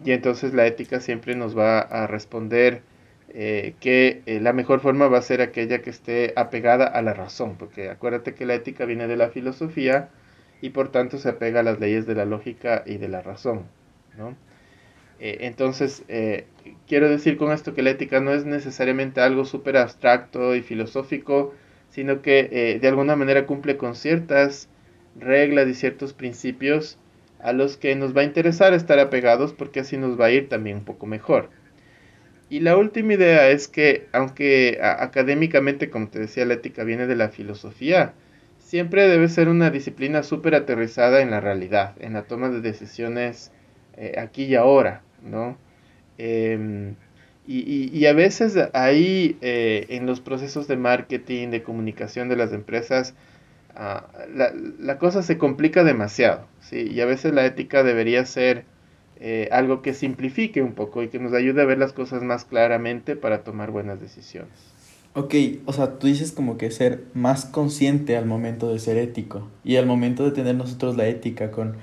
y 0.05 0.11
entonces 0.11 0.53
la 0.53 0.65
ética 0.65 1.01
siempre 1.01 1.35
nos 1.35 1.57
va 1.57 1.79
a 1.79 2.07
responder 2.07 2.81
eh, 3.31 3.75
que 3.79 4.23
eh, 4.25 4.39
la 4.39 4.53
mejor 4.53 4.79
forma 4.79 5.07
va 5.07 5.19
a 5.19 5.21
ser 5.21 5.41
aquella 5.41 5.81
que 5.81 5.91
esté 5.91 6.33
apegada 6.35 6.85
a 6.85 7.01
la 7.01 7.13
razón, 7.13 7.57
porque 7.57 7.89
acuérdate 7.89 8.33
que 8.33 8.45
la 8.45 8.55
ética 8.55 8.85
viene 8.85 9.07
de 9.07 9.17
la 9.17 9.29
filosofía 9.29 10.09
y 10.61 10.71
por 10.71 10.91
tanto 10.91 11.17
se 11.17 11.29
apega 11.29 11.59
a 11.59 11.63
las 11.63 11.79
leyes 11.79 12.07
de 12.07 12.15
la 12.15 12.25
lógica 12.25 12.83
y 12.85 12.97
de 12.97 13.07
la 13.07 13.21
razón, 13.21 13.65
¿no? 14.17 14.35
Eh, 15.19 15.39
entonces, 15.41 16.03
quiero 16.87 17.09
decir 17.09 17.37
con 17.37 17.51
esto 17.51 17.73
que 17.73 17.81
la 17.81 17.89
ética 17.91 18.21
no 18.21 18.31
es 18.31 18.45
necesariamente 18.45 19.21
algo 19.21 19.45
súper 19.45 19.77
abstracto 19.77 20.55
y 20.55 20.61
filosófico, 20.61 21.53
sino 21.89 22.21
que 22.21 22.79
de 22.81 22.87
alguna 22.87 23.15
manera 23.17 23.45
cumple 23.45 23.75
con 23.77 23.95
ciertas 23.95 24.69
reglas 25.19 25.67
y 25.67 25.73
ciertos 25.73 26.13
principios 26.13 26.97
a 27.39 27.53
los 27.53 27.77
que 27.77 27.95
nos 27.95 28.15
va 28.15 28.21
a 28.21 28.25
interesar 28.25 28.73
estar 28.73 28.99
apegados 28.99 29.53
porque 29.53 29.81
así 29.81 29.97
nos 29.97 30.19
va 30.19 30.25
a 30.25 30.31
ir 30.31 30.49
también 30.49 30.77
un 30.77 30.85
poco 30.85 31.05
mejor. 31.05 31.49
Y 32.49 32.61
la 32.61 32.77
última 32.77 33.13
idea 33.13 33.49
es 33.49 33.67
que, 33.67 34.07
aunque 34.11 34.79
académicamente, 34.81 35.89
como 35.89 36.09
te 36.09 36.19
decía, 36.19 36.45
la 36.45 36.55
ética 36.55 36.83
viene 36.83 37.07
de 37.07 37.15
la 37.15 37.29
filosofía, 37.29 38.13
siempre 38.57 39.07
debe 39.07 39.29
ser 39.29 39.49
una 39.49 39.69
disciplina 39.69 40.23
súper 40.23 40.55
aterrizada 40.55 41.21
en 41.21 41.31
la 41.31 41.39
realidad, 41.41 41.95
en 41.99 42.13
la 42.13 42.23
toma 42.23 42.49
de 42.49 42.61
decisiones 42.61 43.51
aquí 44.17 44.45
y 44.45 44.55
ahora. 44.55 45.03
¿no? 45.23 45.57
Em, 46.17 46.95
y, 47.47 48.05
a 48.05 48.13
veces 48.13 48.55
ahí 48.73 49.37
eh, 49.41 49.87
en 49.89 50.05
los 50.05 50.21
procesos 50.21 50.67
de 50.67 50.77
marketing, 50.77 51.49
de 51.49 51.63
comunicación 51.63 52.29
de 52.29 52.35
las 52.35 52.53
empresas, 52.53 53.15
ah, 53.75 54.07
la, 54.35 54.99
cosa 54.99 55.23
se 55.23 55.39
complica 55.39 55.83
demasiado, 55.83 56.47
¿sí? 56.61 56.87
Y 56.91 57.01
a 57.01 57.05
veces 57.05 57.33
la 57.33 57.45
ética 57.45 57.83
debería 57.83 58.23
ser 58.25 58.65
eh, 59.19 59.49
algo 59.51 59.81
que 59.81 59.93
simplifique 59.93 60.61
un 60.61 60.73
poco 60.73 61.03
y 61.03 61.09
que 61.09 61.19
nos 61.19 61.33
ayude 61.33 61.61
a 61.61 61.65
ver 61.65 61.77
las 61.77 61.93
cosas 61.93 62.23
más 62.23 62.45
claramente 62.45 63.15
para 63.15 63.43
tomar 63.43 63.71
buenas 63.71 63.99
decisiones. 63.99 64.51
Ok, 65.13 65.33
o 65.65 65.73
sea, 65.73 65.97
tú 65.99 66.07
dices 66.07 66.31
como 66.31 66.57
que 66.57 66.69
ser 66.71 67.03
más 67.13 67.45
consciente 67.45 68.15
al 68.15 68.25
momento 68.25 68.71
de 68.71 68.79
ser 68.79 68.97
ético 68.97 69.47
y 69.63 69.77
al 69.77 69.85
momento 69.85 70.23
de 70.23 70.31
tener 70.31 70.55
nosotros 70.55 70.95
la 70.95 71.07
ética 71.07 71.51
con 71.51 71.77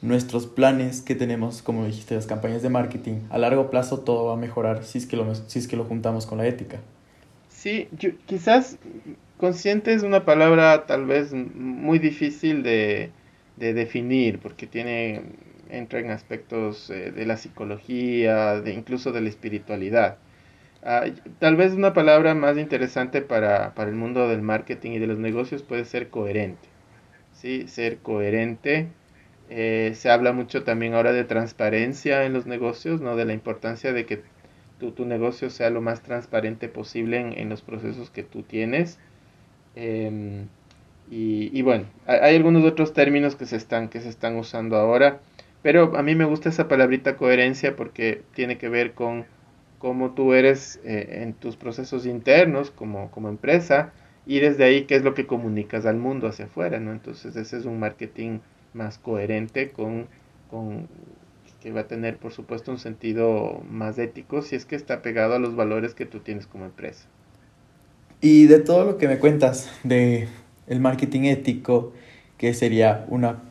nuestros 0.00 0.46
planes 0.46 1.00
que 1.00 1.14
tenemos, 1.14 1.62
como 1.62 1.86
dijiste, 1.86 2.14
las 2.14 2.26
campañas 2.26 2.62
de 2.62 2.70
marketing, 2.70 3.20
a 3.30 3.38
largo 3.38 3.70
plazo 3.70 4.00
todo 4.00 4.26
va 4.26 4.34
a 4.34 4.36
mejorar 4.36 4.84
si 4.84 4.98
es 4.98 5.06
que 5.06 5.16
lo, 5.16 5.34
si 5.34 5.58
es 5.58 5.68
que 5.68 5.76
lo 5.76 5.84
juntamos 5.84 6.26
con 6.26 6.38
la 6.38 6.46
ética. 6.46 6.80
Sí, 7.48 7.88
quizás 8.26 8.78
consciente 9.38 9.94
es 9.94 10.02
una 10.02 10.24
palabra 10.24 10.86
tal 10.86 11.06
vez 11.06 11.32
muy 11.32 11.98
difícil 11.98 12.62
de, 12.62 13.10
definir 13.56 14.40
porque 14.40 14.66
tiene 14.66 15.22
entra 15.72 16.00
en 16.00 16.10
aspectos 16.10 16.90
eh, 16.90 17.12
de 17.12 17.26
la 17.26 17.36
psicología, 17.36 18.60
de 18.60 18.72
incluso 18.72 19.12
de 19.12 19.20
la 19.20 19.28
espiritualidad. 19.28 20.18
Tal 21.38 21.54
vez 21.56 21.74
una 21.74 21.92
palabra 21.92 22.34
más 22.34 22.58
interesante 22.58 23.22
para, 23.22 23.72
para, 23.74 23.88
el 23.88 23.94
mundo 23.96 24.28
del 24.28 24.42
marketing 24.42 24.92
y 24.92 24.98
de 24.98 25.06
los 25.06 25.18
negocios 25.18 25.62
puede 25.62 25.84
ser 25.84 26.08
coherente. 26.08 26.68
¿sí? 27.32 27.68
Ser 27.68 27.98
coherente 27.98 28.88
eh, 29.54 29.92
se 29.94 30.10
habla 30.10 30.32
mucho 30.32 30.64
también 30.64 30.94
ahora 30.94 31.12
de 31.12 31.24
transparencia 31.24 32.24
en 32.24 32.32
los 32.32 32.46
negocios, 32.46 33.02
¿no? 33.02 33.16
De 33.16 33.26
la 33.26 33.34
importancia 33.34 33.92
de 33.92 34.06
que 34.06 34.22
tu, 34.80 34.92
tu 34.92 35.04
negocio 35.04 35.50
sea 35.50 35.68
lo 35.68 35.82
más 35.82 36.02
transparente 36.02 36.68
posible 36.70 37.18
en, 37.18 37.48
los 37.50 37.60
procesos 37.60 38.08
que 38.10 38.22
tú 38.22 38.42
tienes. 38.42 38.98
Em, 39.76 40.46
y, 41.10 41.60
bueno, 41.60 41.84
hay, 42.06 42.34
algunos 42.36 42.64
otros 42.64 42.94
términos 42.94 43.36
que 43.36 43.44
se, 43.44 43.56
están, 43.56 43.88
que 43.90 44.00
se 44.00 44.08
están 44.08 44.36
usando 44.36 44.76
ahora, 44.76 45.20
pero 45.62 45.96
a 45.96 46.02
mí 46.02 46.14
me 46.14 46.24
gusta 46.24 46.48
esa 46.48 46.68
palabrita 46.68 47.16
coherencia 47.16 47.76
porque 47.76 48.22
tiene 48.34 48.58
que 48.58 48.68
ver 48.68 48.92
con 48.92 49.26
cómo 49.78 50.12
tú 50.12 50.32
eres 50.32 50.80
eh, 50.84 51.20
en 51.22 51.34
tus 51.34 51.56
procesos 51.56 52.06
internos 52.06 52.70
como, 52.70 53.10
como 53.10 53.28
empresa 53.28 53.92
y 54.26 54.40
desde 54.40 54.64
ahí 54.64 54.84
qué 54.84 54.96
es 54.96 55.02
lo 55.02 55.14
que 55.14 55.26
comunicas 55.26 55.86
al 55.86 55.96
mundo 55.96 56.28
hacia 56.28 56.44
afuera, 56.44 56.78
¿no? 56.78 56.92
Entonces 56.92 57.34
ese 57.36 57.56
es 57.56 57.64
un 57.64 57.80
marketing 57.80 58.38
más 58.74 58.98
coherente 58.98 59.70
con, 59.70 60.06
con 60.50 60.88
que 61.60 61.72
va 61.72 61.82
a 61.82 61.88
tener 61.88 62.16
por 62.16 62.32
supuesto 62.32 62.72
un 62.72 62.78
sentido 62.78 63.62
más 63.68 63.98
ético 63.98 64.42
si 64.42 64.56
es 64.56 64.64
que 64.64 64.74
está 64.74 65.00
pegado 65.00 65.34
a 65.34 65.38
los 65.38 65.54
valores 65.54 65.94
que 65.94 66.06
tú 66.06 66.20
tienes 66.20 66.46
como 66.46 66.64
empresa. 66.64 67.06
Y 68.20 68.46
de 68.46 68.60
todo 68.60 68.84
lo 68.84 68.98
que 68.98 69.08
me 69.08 69.18
cuentas 69.18 69.70
de 69.82 70.28
el 70.66 70.80
marketing 70.80 71.22
ético, 71.22 71.92
que 72.38 72.54
sería 72.54 73.04
una, 73.08 73.42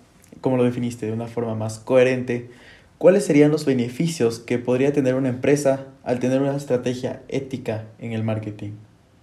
como 0.41 0.57
lo 0.57 0.63
definiste, 0.63 1.05
de 1.05 1.13
una 1.13 1.27
forma 1.27 1.55
más 1.55 1.79
coherente, 1.79 2.49
¿cuáles 2.97 3.25
serían 3.25 3.51
los 3.51 3.65
beneficios 3.65 4.39
que 4.39 4.57
podría 4.57 4.91
tener 4.91 5.15
una 5.15 5.29
empresa 5.29 5.87
al 6.03 6.19
tener 6.19 6.41
una 6.41 6.55
estrategia 6.55 7.21
ética 7.29 7.85
en 7.99 8.11
el 8.11 8.23
marketing? 8.23 8.71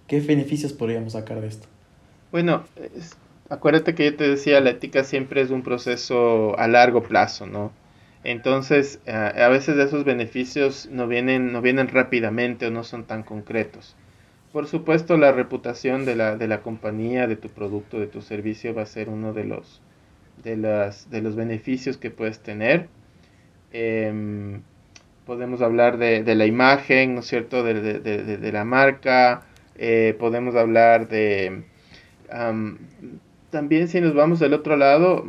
¿Qué 0.07 0.19
beneficios 0.21 0.73
podríamos 0.73 1.13
sacar 1.13 1.41
de 1.41 1.47
esto? 1.47 1.67
Bueno, 2.31 2.63
acuérdate 3.49 3.95
que 3.95 4.05
yo 4.05 4.15
te 4.15 4.27
decía, 4.27 4.59
la 4.61 4.71
ética 4.71 5.03
siempre 5.03 5.41
es 5.41 5.51
un 5.51 5.61
proceso 5.61 6.57
a 6.57 6.67
largo 6.67 7.03
plazo, 7.03 7.45
¿no? 7.45 7.71
Entonces, 8.23 8.99
a 9.07 9.47
veces 9.47 9.77
esos 9.77 10.03
beneficios 10.03 10.89
no 10.91 11.07
vienen, 11.07 11.53
no 11.53 11.61
vienen 11.61 11.87
rápidamente 11.87 12.67
o 12.67 12.71
no 12.71 12.83
son 12.83 13.05
tan 13.05 13.23
concretos. 13.23 13.95
Por 14.51 14.67
supuesto, 14.67 15.15
la 15.15 15.31
reputación 15.31 16.05
de 16.05 16.15
la, 16.15 16.35
de 16.35 16.47
la 16.47 16.61
compañía, 16.61 17.27
de 17.27 17.35
tu 17.35 17.49
producto, 17.49 17.99
de 17.99 18.07
tu 18.07 18.21
servicio 18.21 18.73
va 18.73 18.81
a 18.81 18.87
ser 18.87 19.07
uno 19.07 19.31
de 19.31 19.45
los, 19.45 19.81
de 20.43 20.57
las, 20.57 21.09
de 21.09 21.21
los 21.21 21.35
beneficios 21.35 21.97
que 21.97 22.11
puedes 22.11 22.39
tener. 22.39 22.87
Em, 23.71 24.61
podemos 25.25 25.61
hablar 25.61 25.97
de, 25.97 26.23
de, 26.23 26.35
la 26.35 26.45
imagen, 26.45 27.15
¿no 27.15 27.21
es 27.21 27.27
cierto?, 27.27 27.63
de, 27.63 27.99
de, 27.99 28.37
de 28.37 28.51
la 28.51 28.65
marca, 28.65 29.43
eh, 29.81 30.13
podemos 30.19 30.55
hablar 30.55 31.07
de... 31.07 31.63
también 33.49 33.87
si 33.87 34.01
nos 34.01 34.13
vamos 34.13 34.39
del 34.39 34.53
otro 34.53 34.75
lado, 34.75 35.25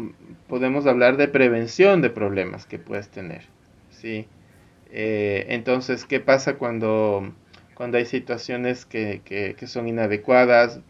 podemos 0.49 0.87
hablar 0.87 1.17
de 1.17 1.29
prevención 1.29 2.03
de 2.03 2.11
problemas 2.11 2.67
que 2.67 2.79
puedes 2.79 3.09
tener, 3.11 3.43
¿sí? 3.91 4.27
Eh, 4.91 5.47
entonces, 5.51 6.05
¿qué 6.05 6.19
pasa 6.19 6.55
cuando 6.55 7.33
cuando 7.75 7.97
hay 7.97 8.05
situaciones 8.05 8.85
que, 8.85 9.23
que, 9.25 9.67
son 9.67 9.89
inadecuadas, 9.89 10.81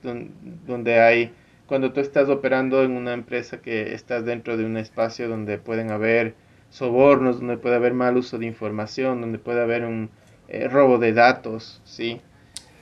donde 0.67 0.99
hay, 0.99 1.31
cuando 1.71 1.93
tú 1.93 2.01
estás 2.01 2.29
operando 2.29 2.83
en 2.83 2.91
una 2.91 3.13
empresa 3.13 3.63
que 3.63 3.95
estás 3.95 4.25
dentro 4.25 4.57
de 4.57 4.65
un 4.65 4.77
espacio 4.77 5.29
donde 5.29 5.57
pueden 5.57 5.93
haber 5.93 6.35
sobornos, 6.69 7.39
donde 7.39 7.59
puede 7.59 7.77
haber 7.77 7.95
mal 7.95 8.17
uso 8.17 8.39
de 8.39 8.47
información, 8.47 9.21
donde 9.21 9.39
puede 9.39 9.63
haber 9.63 9.85
un 9.85 10.11
eh, 10.49 10.67
robo 10.67 10.99
de 10.99 11.13
datos, 11.13 11.81
¿sí? 11.85 12.23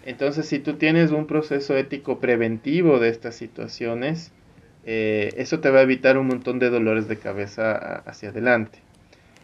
Entonces, 0.07 0.47
si 0.47 0.59
tú 0.59 0.79
tienes 0.79 1.11
un 1.11 1.27
proceso 1.27 1.77
ético 1.77 2.19
preventivo 2.19 2.99
de 2.99 3.11
estas 3.11 3.35
situaciones, 3.35 4.33
eh, 4.87 5.35
eso 5.37 5.61
te 5.61 5.69
va 5.69 5.81
a 5.81 5.83
evitar 5.83 6.17
un 6.17 6.27
montón 6.27 6.59
de 6.59 6.71
dolores 6.71 7.09
de 7.09 7.19
cabeza 7.19 7.97
hacia 8.07 8.31
adelante. 8.31 8.79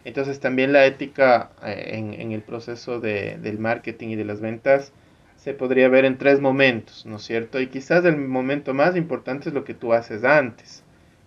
Entonces 0.05 0.39
también 0.39 0.73
la 0.73 0.87
ética 0.87 1.51
eh, 1.63 1.91
en, 2.17 2.31
el 2.31 2.41
proceso 2.41 2.99
de, 2.99 3.37
del 3.37 3.59
marketing 3.59 4.07
y 4.07 4.15
de 4.15 4.25
las 4.25 4.41
ventas 4.41 4.91
se 5.45 5.53
podría 5.53 5.89
ver 5.89 6.05
en 6.05 6.17
tres 6.17 6.41
momentos, 6.41 7.05
¿no 7.05 7.17
es 7.17 7.21
cierto? 7.21 7.59
Y 7.61 7.67
quizás 7.67 8.03
el 8.03 8.17
momento 8.17 8.73
más 8.73 8.95
importante 8.95 9.49
es 9.49 9.53
lo 9.53 9.63
que 9.63 9.75
tú 9.75 9.93
haces 9.93 10.23
antes, 10.23 10.83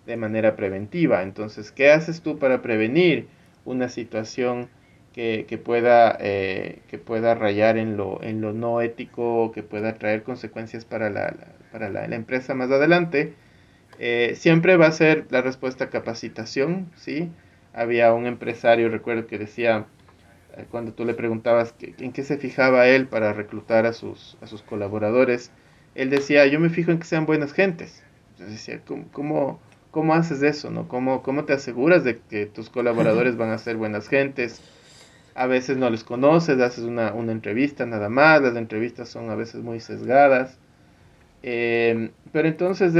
de 0.07 0.17
manera 0.17 0.57
preventiva. 0.57 1.23
Entonces, 1.23 1.71
¿qué 1.71 1.93
haces 1.93 2.21
tú 2.21 2.37
para 2.37 2.61
prevenir 2.61 3.29
una 3.65 3.89
situación 3.89 4.71
que, 5.13 5.61
pueda, 5.65 6.17
eh, 6.19 6.81
que 6.89 6.99
pueda 6.99 7.37
rayar 7.37 7.79
en 7.79 7.97
lo, 7.97 8.21
en 8.21 8.41
lo 8.41 8.53
no 8.53 8.81
ético, 8.81 9.53
que 9.53 9.63
pueda 9.63 9.95
traer 9.95 10.25
consecuencias 10.25 10.85
para 10.85 11.11
la, 11.11 11.37
para 11.71 11.89
la, 11.89 12.05
empresa 12.07 12.55
más 12.55 12.73
adelante? 12.73 13.35
Eh, 14.01 14.33
siempre 14.35 14.77
va 14.77 14.89
a 14.89 14.93
ser 14.93 15.27
la 15.31 15.43
respuesta 15.43 15.91
capacitación, 15.91 16.91
¿sí? 16.97 17.31
había 17.73 18.13
un 18.13 18.27
empresario, 18.27 18.89
recuerdo, 18.89 19.29
que 19.29 19.39
decía, 19.39 19.87
cuando 20.65 20.93
tú 20.93 21.05
le 21.05 21.15
preguntabas 21.15 21.75
en 21.81 22.13
qué 22.13 22.23
se 22.25 22.39
fijaba 22.39 22.89
él 22.89 23.07
para 23.07 23.33
reclutar 23.33 23.87
a 23.87 23.93
sus, 23.93 24.37
a 24.41 24.47
sus 24.47 24.63
colaboradores, 24.63 25.53
él 25.95 26.11
decía, 26.11 26.47
yo 26.47 26.61
me 26.61 26.71
fijo 26.71 26.91
en 26.91 26.99
que 26.99 27.07
sean 27.07 27.27
buenas 27.27 27.53
gentes. 27.53 28.03
Entonces 28.31 28.57
decía, 28.57 28.83
¿cómo, 29.13 29.61
cómo, 29.91 30.15
haces 30.15 30.43
eso? 30.43 30.71
¿no? 30.71 30.89
¿Cómo, 30.89 31.23
¿Cómo 31.23 31.45
te 31.45 31.53
aseguras 31.53 32.05
de 32.05 32.19
que 32.19 32.47
tus 32.47 32.71
colaboradores 32.71 33.37
van 33.37 33.51
a 33.51 33.59
ser 33.59 33.77
buenas 33.77 34.09
gentes? 34.09 34.63
A 35.35 35.47
veces 35.47 35.77
no 35.77 35.91
les 35.91 36.05
conoces, 36.05 36.61
haces 36.61 36.85
una, 36.85 37.13
una 37.13 37.33
entrevista 37.33 37.87
nada 37.87 38.09
más, 38.09 38.43
las 38.43 38.57
entrevistas 38.57 39.09
son 39.09 39.31
a 39.31 39.35
veces 39.35 39.63
muy 39.63 39.81
sesgadas. 39.81 40.59
Eh, 41.43 42.11
pero 42.33 42.49
entonces 42.49 42.93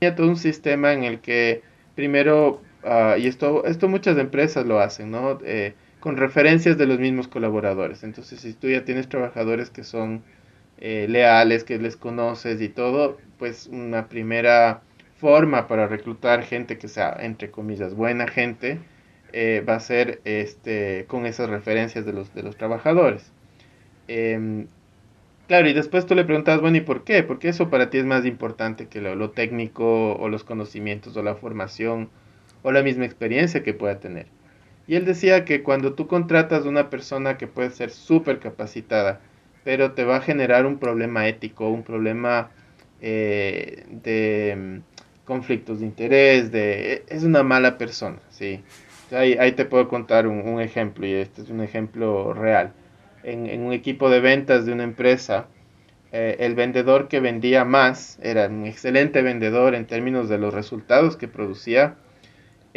tenía 0.00 0.16
todo 0.16 0.28
un 0.28 0.36
sistema 0.36 0.92
en 0.92 1.04
el 1.04 1.20
que 1.20 1.62
primero 1.94 2.60
Ah, 2.88 3.16
y 3.18 3.26
esto, 3.26 3.64
esto 3.64 3.88
muchas 3.88 4.16
empresas 4.16 4.64
lo 4.64 4.78
hacen, 4.78 5.10
¿no? 5.10 5.40
Eh, 5.44 5.74
con 6.06 6.16
referencias 6.16 6.78
de 6.78 6.86
los 6.86 7.00
mismos 7.00 7.26
colaboradores. 7.26 8.04
Entonces, 8.04 8.38
si 8.38 8.52
tú 8.52 8.68
ya 8.68 8.84
tienes 8.84 9.08
trabajadores 9.08 9.70
que 9.70 9.82
son 9.82 10.22
eh, 10.78 11.06
leales, 11.08 11.64
que 11.64 11.78
les 11.78 11.96
conoces 11.96 12.62
y 12.62 12.68
todo, 12.68 13.18
pues 13.40 13.66
una 13.66 14.08
primera 14.08 14.82
forma 15.16 15.66
para 15.66 15.88
reclutar 15.88 16.44
gente 16.44 16.78
que 16.78 16.86
sea, 16.86 17.16
entre 17.18 17.50
comillas, 17.50 17.94
buena 17.94 18.28
gente, 18.28 18.78
eh, 19.32 19.64
va 19.68 19.74
a 19.74 19.80
ser 19.80 20.20
este, 20.24 21.06
con 21.08 21.26
esas 21.26 21.50
referencias 21.50 22.06
de 22.06 22.12
los, 22.12 22.32
de 22.32 22.44
los 22.44 22.56
trabajadores. 22.56 23.32
Em, 24.06 24.68
claro, 25.48 25.68
y 25.68 25.72
después 25.72 26.06
tú 26.06 26.14
le 26.14 26.22
preguntas, 26.22 26.60
bueno, 26.60 26.76
¿y 26.76 26.82
por 26.82 27.02
qué? 27.02 27.24
Porque 27.24 27.48
eso 27.48 27.68
para 27.68 27.90
ti 27.90 27.98
es 27.98 28.04
más 28.04 28.24
importante 28.26 28.86
que 28.86 29.00
lo, 29.00 29.16
lo 29.16 29.30
técnico 29.30 30.14
o 30.14 30.28
los 30.28 30.44
conocimientos 30.44 31.16
o 31.16 31.24
la 31.24 31.34
formación 31.34 32.10
o 32.62 32.70
la 32.70 32.84
misma 32.84 33.06
experiencia 33.06 33.64
que 33.64 33.74
pueda 33.74 33.98
tener. 33.98 34.35
Y 34.88 34.94
él 34.96 35.04
decía 35.04 35.44
que 35.44 35.62
cuando 35.62 35.94
tú 35.94 36.06
contratas 36.06 36.64
a 36.64 36.68
una 36.68 36.90
persona 36.90 37.36
que 37.36 37.46
puede 37.46 37.70
ser 37.70 37.90
súper 37.90 38.38
capacitada, 38.38 39.20
pero 39.64 39.92
te 39.92 40.04
va 40.04 40.16
a 40.16 40.20
generar 40.20 40.64
un 40.64 40.78
problema 40.78 41.26
ético, 41.26 41.68
un 41.68 41.82
problema 41.82 42.50
eh, 43.00 43.84
de 43.90 44.54
mm, 44.56 45.24
conflictos 45.24 45.80
de 45.80 45.86
interés, 45.86 46.52
de, 46.52 47.04
es 47.08 47.24
una 47.24 47.42
mala 47.42 47.76
persona, 47.76 48.18
¿sí? 48.30 48.62
Ahí, 49.10 49.34
ahí 49.34 49.52
te 49.52 49.64
puedo 49.64 49.88
contar 49.88 50.26
un, 50.26 50.60
ejemplo, 50.60 51.06
y 51.06 51.14
este 51.14 51.42
es 51.42 51.50
un 51.50 51.60
ejemplo 51.62 52.32
real. 52.32 52.72
En, 53.24 53.60
un 53.60 53.72
equipo 53.72 54.08
de 54.08 54.20
ventas 54.20 54.66
de 54.66 54.72
una 54.72 54.84
empresa, 54.84 55.48
eh, 56.12 56.36
el 56.40 56.54
vendedor 56.54 57.08
que 57.08 57.20
vendía 57.20 57.64
más, 57.64 58.18
era 58.22 58.46
un 58.46 58.66
excelente 58.66 59.22
vendedor 59.22 59.74
en 59.74 59.86
términos 59.86 60.28
de 60.28 60.38
los 60.38 60.54
resultados 60.54 61.16
que 61.16 61.28
producía, 61.28 61.96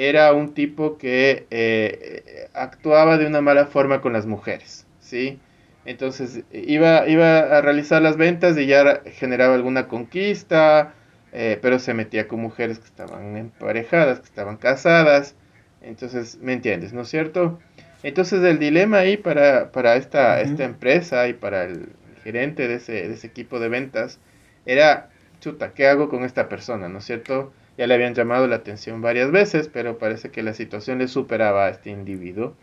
era 0.08 0.32
un 0.32 0.54
tipo 0.54 0.98
que 0.98 1.46
eh, 1.52 2.48
actuaba 2.54 3.18
de 3.18 3.28
una 3.28 3.42
mala 3.42 3.66
forma 3.66 4.00
con 4.00 4.14
las 4.14 4.26
mujeres, 4.26 4.88
¿sí? 5.02 5.40
Entonces 5.84 6.44
iba, 6.54 7.06
iba 7.10 7.40
a 7.40 7.62
realizar 7.62 8.02
las 8.02 8.16
ventas 8.16 8.58
y 8.58 8.66
ya 8.66 9.02
generaba 9.06 9.56
alguna 9.56 9.90
conquista, 9.90 10.94
eh, 11.34 11.60
pero 11.62 11.80
se 11.80 11.94
metía 11.94 12.30
con 12.30 12.40
mujeres 12.40 12.80
que 12.80 12.86
estaban 12.86 13.36
emparejadas, 13.36 14.22
que 14.22 14.26
estaban 14.26 14.56
casadas. 14.56 15.36
Entonces, 15.82 16.38
¿me 16.42 16.54
entiendes, 16.54 16.94
no 16.94 17.02
es 17.02 17.10
cierto? 17.10 17.60
Entonces 18.02 18.42
el 18.44 18.58
dilema 18.58 19.00
ahí 19.00 19.18
para, 19.18 19.74
para 19.74 19.98
esta, 19.98 20.40
esta 20.40 20.64
empresa 20.64 21.28
y 21.28 21.34
para 21.34 21.66
el 21.66 21.90
gerente 22.24 22.70
de 22.70 22.76
ese, 22.76 22.94
de 22.94 23.14
ese 23.14 23.28
equipo 23.28 23.60
de 23.60 23.68
ventas 23.68 24.20
era, 24.66 25.10
chuta, 25.42 25.74
¿qué 25.74 25.88
hago 25.88 26.08
con 26.08 26.24
esta 26.24 26.48
persona, 26.48 26.88
no 26.88 27.00
es 27.00 27.06
cierto? 27.06 27.52
Ya 27.80 27.88
le 27.88 27.94
habían 27.94 28.14
llamado 28.14 28.46
la 28.46 28.58
atención 28.58 29.02
varias 29.02 29.32
veces, 29.32 29.70
pero 29.70 29.98
parece 29.98 30.32
que 30.32 30.44
la 30.44 30.54
situación 30.54 30.98
le 30.98 31.08
superaba 31.08 31.68
a 31.68 31.70
este 31.70 31.90
individuo. 31.90 32.54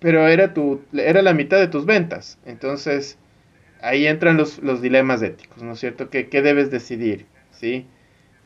Pero 0.00 0.28
era, 0.28 0.54
tu, 0.54 0.80
era 0.94 1.20
la 1.20 1.34
mitad 1.34 1.58
de 1.58 1.68
tus 1.68 1.84
ventas. 1.84 2.38
Entonces, 2.46 3.18
ahí 3.82 4.06
entran 4.06 4.38
los, 4.38 4.60
los 4.60 4.80
dilemas 4.80 5.20
éticos, 5.20 5.62
¿no 5.62 5.72
es 5.74 5.78
cierto? 5.78 6.08
¿Qué, 6.08 6.30
qué 6.30 6.40
debes 6.40 6.70
decidir? 6.70 7.26
¿Sí? 7.50 7.84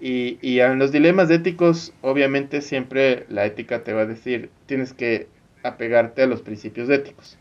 Y, 0.01 0.41
y 0.43 0.59
en 0.59 0.81
los 0.81 0.91
dilemas 0.91 1.31
éticos, 1.31 1.95
obviamente 2.01 2.61
siempre 2.61 3.25
la 3.29 3.47
ética 3.47 3.85
te 3.85 3.93
va 3.93 4.01
a 4.01 4.07
decir, 4.07 4.51
tienes 4.67 4.93
que 4.93 5.29
apegarte 5.63 6.23
a 6.23 6.27
los 6.27 6.43
principios 6.43 6.91
éticos. 6.91 7.39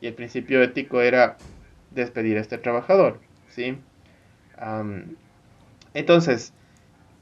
Y 0.00 0.06
el 0.06 0.14
principio 0.14 0.62
ético 0.62 1.00
era 1.00 1.38
despedir 1.90 2.38
a 2.38 2.40
este 2.40 2.58
trabajador, 2.58 3.18
¿sí? 3.48 3.76
entonces, 5.92 6.52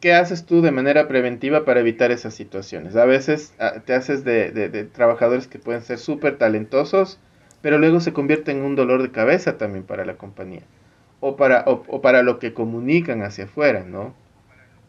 ¿qué 0.01 0.15
haces 0.15 0.47
tú 0.47 0.63
de 0.63 0.73
manera 0.73 1.07
preventiva 1.07 1.65
para 1.65 1.81
evitar 1.81 2.11
esas 2.11 2.35
situaciones? 2.35 2.97
A 2.97 3.05
veces 3.05 3.55
ah, 3.59 3.75
te 3.85 3.93
haces 3.93 4.25
de, 4.25 4.89
trabajadores 4.93 5.47
que 5.47 5.59
pueden 5.59 5.83
ser 5.83 5.99
súper 5.99 6.39
talentosos, 6.39 7.19
pero 7.63 7.79
luego 7.79 8.01
se 8.01 8.13
convierten 8.13 8.59
en 8.59 8.65
un 8.65 8.77
dolor 8.77 9.03
de 9.03 9.11
cabeza 9.11 9.59
también 9.59 9.85
para 9.85 10.05
la 10.05 10.15
compañía. 10.15 10.63
O 11.21 11.37
para, 11.37 11.65
o, 11.67 12.01
para 12.01 12.23
lo 12.23 12.39
que 12.39 12.55
comunican 12.55 13.23
hacia 13.23 13.45
afuera, 13.45 13.85
¿no? 13.85 14.15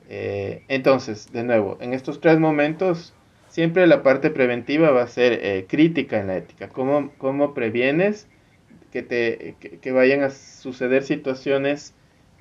Eh, 0.09 0.63
entonces, 0.69 1.31
de 1.33 1.43
nuevo, 1.43 1.77
en 1.81 1.93
estos 1.93 2.21
tres 2.21 2.39
momentos, 2.39 3.13
siempre 3.49 3.85
la 3.85 4.01
parte 4.01 4.29
preventiva 4.29 4.91
va 4.91 5.03
a 5.03 5.07
ser 5.07 5.33
eh, 5.33 5.65
crítica 5.67 6.21
en 6.21 6.27
la 6.27 6.37
ética. 6.37 6.69
¿Cómo, 6.69 7.11
cómo 7.17 7.53
previenes 7.53 8.27
que, 8.93 9.03
te, 9.03 9.55
que 9.81 9.91
vayan 9.91 10.23
a 10.23 10.29
suceder 10.29 11.03
situaciones 11.03 11.93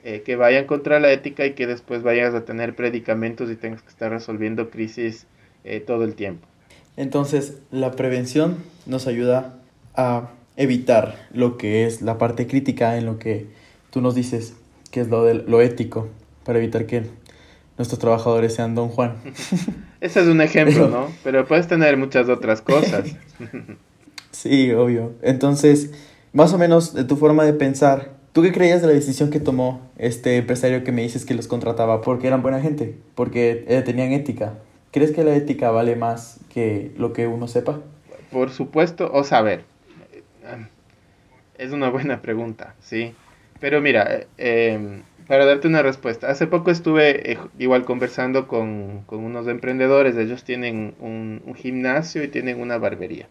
eh, 0.04 0.22
que 0.24 0.36
vayan 0.36 0.66
contra 0.66 1.00
la 1.00 1.12
ética 1.12 1.46
y 1.46 1.52
que 1.52 1.66
después 1.66 2.02
vayas 2.02 2.34
a 2.34 2.44
tener 2.44 2.74
predicamentos 2.74 3.50
y 3.50 3.56
tengas 3.56 3.82
que 3.82 3.88
estar 3.88 4.10
resolviendo 4.10 4.70
crisis 4.70 5.26
eh, 5.64 5.80
todo 5.80 6.04
el 6.04 6.14
tiempo. 6.14 6.46
Entonces, 6.96 7.58
la 7.70 7.92
prevención 7.92 8.58
nos 8.86 9.06
ayuda 9.06 9.58
a 9.94 10.30
evitar 10.56 11.28
lo 11.32 11.56
que 11.56 11.86
es 11.86 12.02
la 12.02 12.18
parte 12.18 12.46
crítica 12.46 12.96
en 12.96 13.06
lo 13.06 13.18
que 13.18 13.46
tú 13.90 14.00
nos 14.00 14.14
dices 14.14 14.54
que 14.90 15.00
es 15.00 15.08
lo, 15.08 15.24
de, 15.24 15.34
lo 15.34 15.60
ético, 15.60 16.08
para 16.44 16.58
evitar 16.58 16.86
que 16.86 17.04
nuestros 17.78 17.98
trabajadores 17.98 18.54
sean 18.54 18.74
Don 18.74 18.88
Juan. 18.88 19.16
Ese 20.00 20.20
es 20.20 20.26
un 20.26 20.40
ejemplo, 20.40 20.88
¿no? 20.88 21.08
Pero 21.22 21.46
puedes 21.46 21.68
tener 21.68 21.96
muchas 21.96 22.28
otras 22.28 22.60
cosas. 22.60 23.16
sí, 24.30 24.72
obvio. 24.72 25.12
Entonces, 25.22 25.92
más 26.32 26.52
o 26.52 26.58
menos 26.58 26.94
de 26.94 27.04
tu 27.04 27.16
forma 27.16 27.44
de 27.44 27.52
pensar, 27.52 28.19
¿tú 28.32 28.42
qué 28.42 28.52
creías 28.52 28.80
de 28.80 28.88
la 28.88 28.94
decisión 28.94 29.30
que 29.30 29.40
tomó 29.40 29.90
este 29.98 30.36
empresario 30.36 30.84
que 30.84 30.92
me 30.92 31.02
dices 31.02 31.24
que 31.24 31.34
los 31.34 31.48
contrataba? 31.48 32.00
Porque 32.00 32.26
eran 32.26 32.42
buena 32.42 32.60
gente, 32.60 32.96
porque 33.14 33.64
eh, 33.68 33.82
tenían 33.82 34.12
ética. 34.12 34.54
¿Crees 34.90 35.12
que 35.12 35.24
la 35.24 35.34
ética 35.34 35.70
vale 35.70 35.96
más 35.96 36.40
que 36.52 36.92
lo 36.96 37.12
que 37.12 37.26
uno 37.26 37.46
sepa? 37.48 37.80
Por 38.30 38.50
supuesto, 38.50 39.10
o 39.12 39.24
saber. 39.24 39.64
Es 41.58 41.72
una 41.72 41.90
buena 41.90 42.22
pregunta, 42.22 42.74
sí. 42.80 43.14
Pero 43.60 43.80
mira, 43.80 44.24
eh, 44.38 45.02
para 45.30 45.44
darte 45.44 45.68
una 45.68 45.82
respuesta, 45.82 46.28
hace 46.28 46.48
poco 46.48 46.72
estuve 46.72 47.32
eh, 47.32 47.38
igual 47.58 47.84
conversando 47.84 48.48
con, 48.48 49.04
unos 49.08 49.46
emprendedores, 49.46 50.16
ellos 50.16 50.42
tienen 50.42 50.94
un, 50.98 51.54
gimnasio 51.56 52.24
y 52.24 52.28
tienen 52.28 52.60
una 52.60 52.78
barbería. 52.78 53.28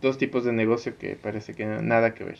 dos 0.00 0.18
tipos 0.18 0.44
de 0.44 0.52
negocio 0.52 0.98
que 0.98 1.14
parece 1.14 1.54
que 1.54 1.66
nada 1.66 2.14
que 2.14 2.24
ver. 2.24 2.38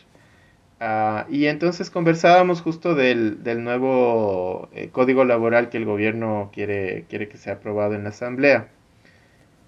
Ah, 0.85 1.27
y 1.31 1.47
entonces 1.47 1.91
conversábamos 1.91 2.61
justo 2.61 2.97
del, 2.97 3.39
nuevo 3.63 4.69
eh, 4.73 4.89
código 4.91 5.25
laboral 5.25 5.69
que 5.69 5.77
el 5.77 5.85
gobierno 5.85 6.51
quiere, 6.53 7.05
quiere 7.09 7.29
que 7.29 7.39
sea 7.39 7.55
aprobado 7.55 7.95
en 7.95 8.03
la 8.03 8.09
asamblea. 8.09 8.69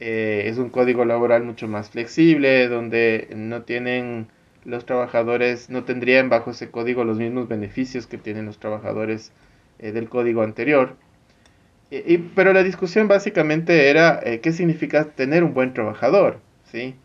Eh, 0.00 0.44
es 0.46 0.58
un 0.58 0.70
código 0.70 1.04
laboral 1.04 1.44
mucho 1.44 1.68
más 1.68 1.90
flexible, 1.90 2.66
donde 2.68 3.28
no 3.36 3.62
tienen 3.62 4.26
los 4.64 4.86
trabajadores 4.86 5.70
no 5.70 5.84
tendrían 5.84 6.30
bajo 6.30 6.50
ese 6.50 6.70
código 6.70 7.04
los 7.04 7.18
mismos 7.18 7.48
beneficios 7.48 8.06
que 8.08 8.18
tienen 8.18 8.46
los 8.46 8.58
trabajadores 8.58 9.30
eh, 9.78 9.92
del 9.92 10.08
código 10.08 10.42
anterior. 10.42 10.96
Y, 11.90 12.18
pero 12.18 12.52
la 12.52 12.64
discusión 12.64 13.06
básicamente 13.06 13.88
era 13.88 14.20
qué 14.42 14.52
significa 14.52 15.04
tener 15.04 15.44
un 15.44 15.54
buen 15.54 15.74
trabajador, 15.74 16.40
¿sí? 16.72 16.96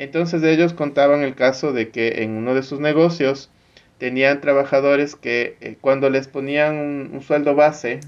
Entonces 0.00 0.42
ellos 0.42 0.72
contaban 0.72 1.22
el 1.22 1.34
caso 1.34 1.72
de 1.72 1.90
que 1.90 2.22
en 2.22 2.30
uno 2.32 2.54
de 2.54 2.62
sus 2.62 2.80
negocios 2.80 3.50
tenían 3.98 4.40
trabajadores 4.40 5.14
que 5.14 5.56
eh, 5.60 5.76
cuando 5.80 6.08
les 6.08 6.26
ponían 6.26 7.10
un, 7.12 7.20
sueldo 7.22 7.54
base, 7.54 8.00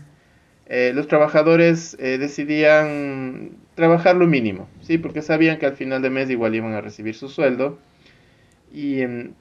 los 0.94 1.06
trabajadores 1.06 1.98
decidían 1.98 3.50
trabajar 3.74 4.16
lo 4.16 4.26
mínimo, 4.26 4.68
¿sí? 4.80 4.96
Porque 4.96 5.20
sabían 5.20 5.58
que 5.58 5.66
al 5.66 5.76
final 5.76 6.00
de 6.00 6.08
mes 6.08 6.30
igual 6.30 6.54
iban 6.54 6.72
a 6.72 6.80
recibir 6.80 7.14
su 7.14 7.28
sueldo 7.28 7.78
y, 8.72 9.02
em, 9.02 9.32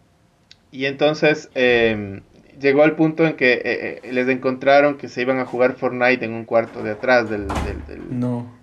y 0.72 0.86
entonces 0.86 1.50
em, 1.55 2.22
llegó 2.60 2.84
al 2.84 2.96
punto 2.96 3.25
en 3.25 3.36
que 3.36 3.53
eh, 3.53 3.62
eh, 4.03 4.12
les 4.12 4.27
encontraron 4.29 4.98
que 4.98 5.08
se 5.08 5.22
iban 5.22 5.39
a 5.39 5.46
jugar 5.46 5.74
Fortnite 5.74 6.25
en 6.25 6.34
un 6.34 6.46
cuarto 6.46 6.84
de 6.84 6.91
atrás 6.91 7.29
del, 7.29 7.48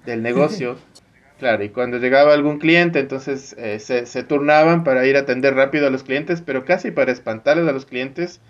del, 0.05 0.23
negocio. 0.23 0.77
Claro, 1.39 1.63
y 1.63 1.69
cuando 1.69 1.99
llegaba 1.99 2.35
algún 2.35 2.59
cliente, 2.59 2.99
entonces 2.99 3.55
eh, 3.59 3.79
se, 3.79 4.07
se, 4.07 4.25
turnaban 4.25 4.83
para 4.83 5.07
ir 5.07 5.17
a 5.17 5.21
atender 5.21 5.55
rápido 5.55 5.87
a 5.87 5.91
los 5.91 6.03
clientes, 6.03 6.43
pero 6.43 6.65
casi 6.65 6.91
para 6.91 7.13
espantarles 7.13 7.69
a 7.69 7.73
los 7.73 7.87
clientes, 7.87 8.41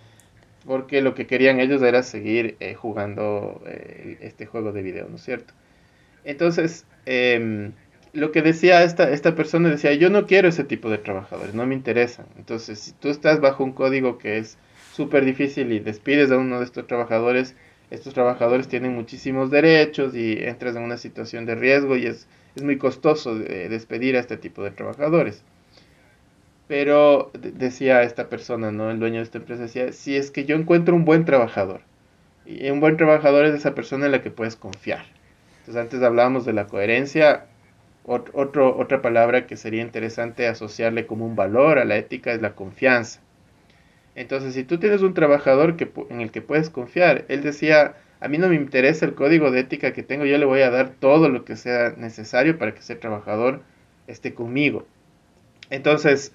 porque 0.65 1.03
lo 1.03 1.15
que 1.15 1.27
querían 1.27 1.61
ellos 1.61 1.83
era 1.83 2.03
seguir 2.03 2.57
jugando 2.77 3.63
este 4.21 4.47
juego 4.47 4.73
de 4.73 4.83
video, 4.83 5.09
¿no 5.09 5.17
es 5.17 5.23
cierto? 5.23 5.55
Entonces, 6.25 6.87
eh, 7.07 7.73
lo 8.13 8.33
que 8.33 8.43
decía 8.43 8.83
esta, 8.83 9.11
esta 9.11 9.35
persona, 9.35 9.69
decía, 9.71 9.95
yo 9.95 10.11
no 10.11 10.27
quiero 10.27 10.49
ese 10.49 10.65
tipo 10.65 10.91
de 10.91 10.99
trabajadores, 10.99 11.55
no 11.55 11.67
me 11.67 11.75
interesan. 11.75 12.27
Entonces, 12.37 12.79
si 12.79 12.93
tú 12.93 13.09
estás 13.09 13.41
bajo 13.41 13.65
un 13.65 13.73
código 13.73 14.19
que 14.19 14.39
es 14.39 14.59
súper 14.93 15.25
difícil 15.25 15.73
y 15.73 15.81
despides 15.81 16.31
a 16.31 16.39
uno 16.39 16.59
de 16.59 16.65
estos 16.65 16.87
trabajadores, 16.87 17.55
estos 17.91 18.15
trabajadores 18.15 18.69
tienen 18.69 18.95
muchísimos 18.95 19.51
derechos 19.51 20.15
y 20.15 20.33
entras 20.43 20.77
en 20.77 20.83
una 20.83 20.99
situación 20.99 21.47
de 21.47 21.55
riesgo 21.55 21.97
y 21.97 22.07
es, 22.07 22.27
es 22.57 22.63
muy 22.63 22.79
costoso 22.79 23.35
despedir 23.35 24.17
a 24.17 24.21
este 24.21 24.37
tipo 24.37 24.63
de 24.63 24.71
trabajadores. 24.71 25.45
Pero 26.67 27.31
decía 27.35 28.03
esta 28.03 28.29
persona, 28.29 28.71
¿no? 28.71 28.91
El 28.91 28.99
dueño 28.99 29.17
de 29.17 29.23
esta 29.23 29.39
empresa 29.39 29.63
decía, 29.63 29.93
si 29.93 30.17
es 30.17 30.31
que 30.31 30.45
yo 30.45 30.57
encuentro 30.57 30.95
un 30.95 31.05
buen 31.05 31.25
trabajador, 31.25 31.81
y 32.45 32.71
un 32.71 32.81
buen 32.81 32.97
trabajador 32.97 33.45
es 33.45 33.55
esa 33.55 33.75
persona 33.75 34.07
en 34.07 34.13
la 34.13 34.23
que 34.23 34.31
puedes 34.31 34.57
confiar. 34.57 35.05
Entonces 35.61 35.83
antes 35.83 36.03
hablábamos 36.03 36.47
de 36.47 36.55
la 36.55 36.67
coherencia, 36.67 37.47
otro, 38.05 38.77
otra 38.79 39.03
palabra 39.03 39.47
que 39.47 39.57
sería 39.57 39.83
interesante 39.83 40.47
asociarle 40.47 41.07
como 41.07 41.27
un 41.27 41.37
valor 41.37 41.79
a 41.79 41.85
la 41.85 41.97
ética 41.97 42.33
es 42.33 42.41
la 42.41 42.55
confianza. 42.55 43.21
Entonces, 44.15 44.55
si 44.55 44.65
tú 44.65 44.79
tienes 44.79 45.03
un 45.03 45.15
trabajador 45.15 45.77
que, 45.77 45.91
en 46.09 46.23
el 46.23 46.31
que 46.33 46.43
puedes 46.43 46.71
confiar, 46.71 47.25
él 47.29 47.43
decía, 47.43 47.95
a 48.21 48.29
mí 48.29 48.39
no 48.39 48.49
me 48.49 48.57
interesa 48.57 49.07
el 49.07 49.15
código 49.15 49.51
de 49.51 49.61
ética 49.61 49.93
que 49.93 50.03
tengo, 50.03 50.25
yo 50.25 50.39
le 50.39 50.45
voy 50.45 50.61
a 50.63 50.71
dar 50.71 50.91
todo 50.91 51.29
lo 51.29 51.45
que 51.45 51.57
sea 51.57 51.95
necesario 51.97 52.59
para 52.59 52.73
que 52.73 52.81
ese 52.81 52.97
trabajador 52.97 53.63
esté 54.07 54.35
conmigo. 54.35 54.87
Entonces, 55.71 56.33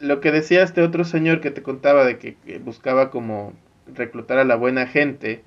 lo 0.00 0.20
que 0.20 0.32
decía 0.32 0.62
este 0.62 0.82
otro 0.82 1.04
señor 1.04 1.40
que 1.40 1.50
te 1.50 1.62
contaba 1.62 2.04
de 2.04 2.18
que, 2.18 2.34
que, 2.34 2.58
buscaba 2.58 3.10
como 3.10 3.52
reclutar 3.94 4.38
a 4.38 4.44
la 4.44 4.56
buena 4.56 4.86
gente, 4.86 5.42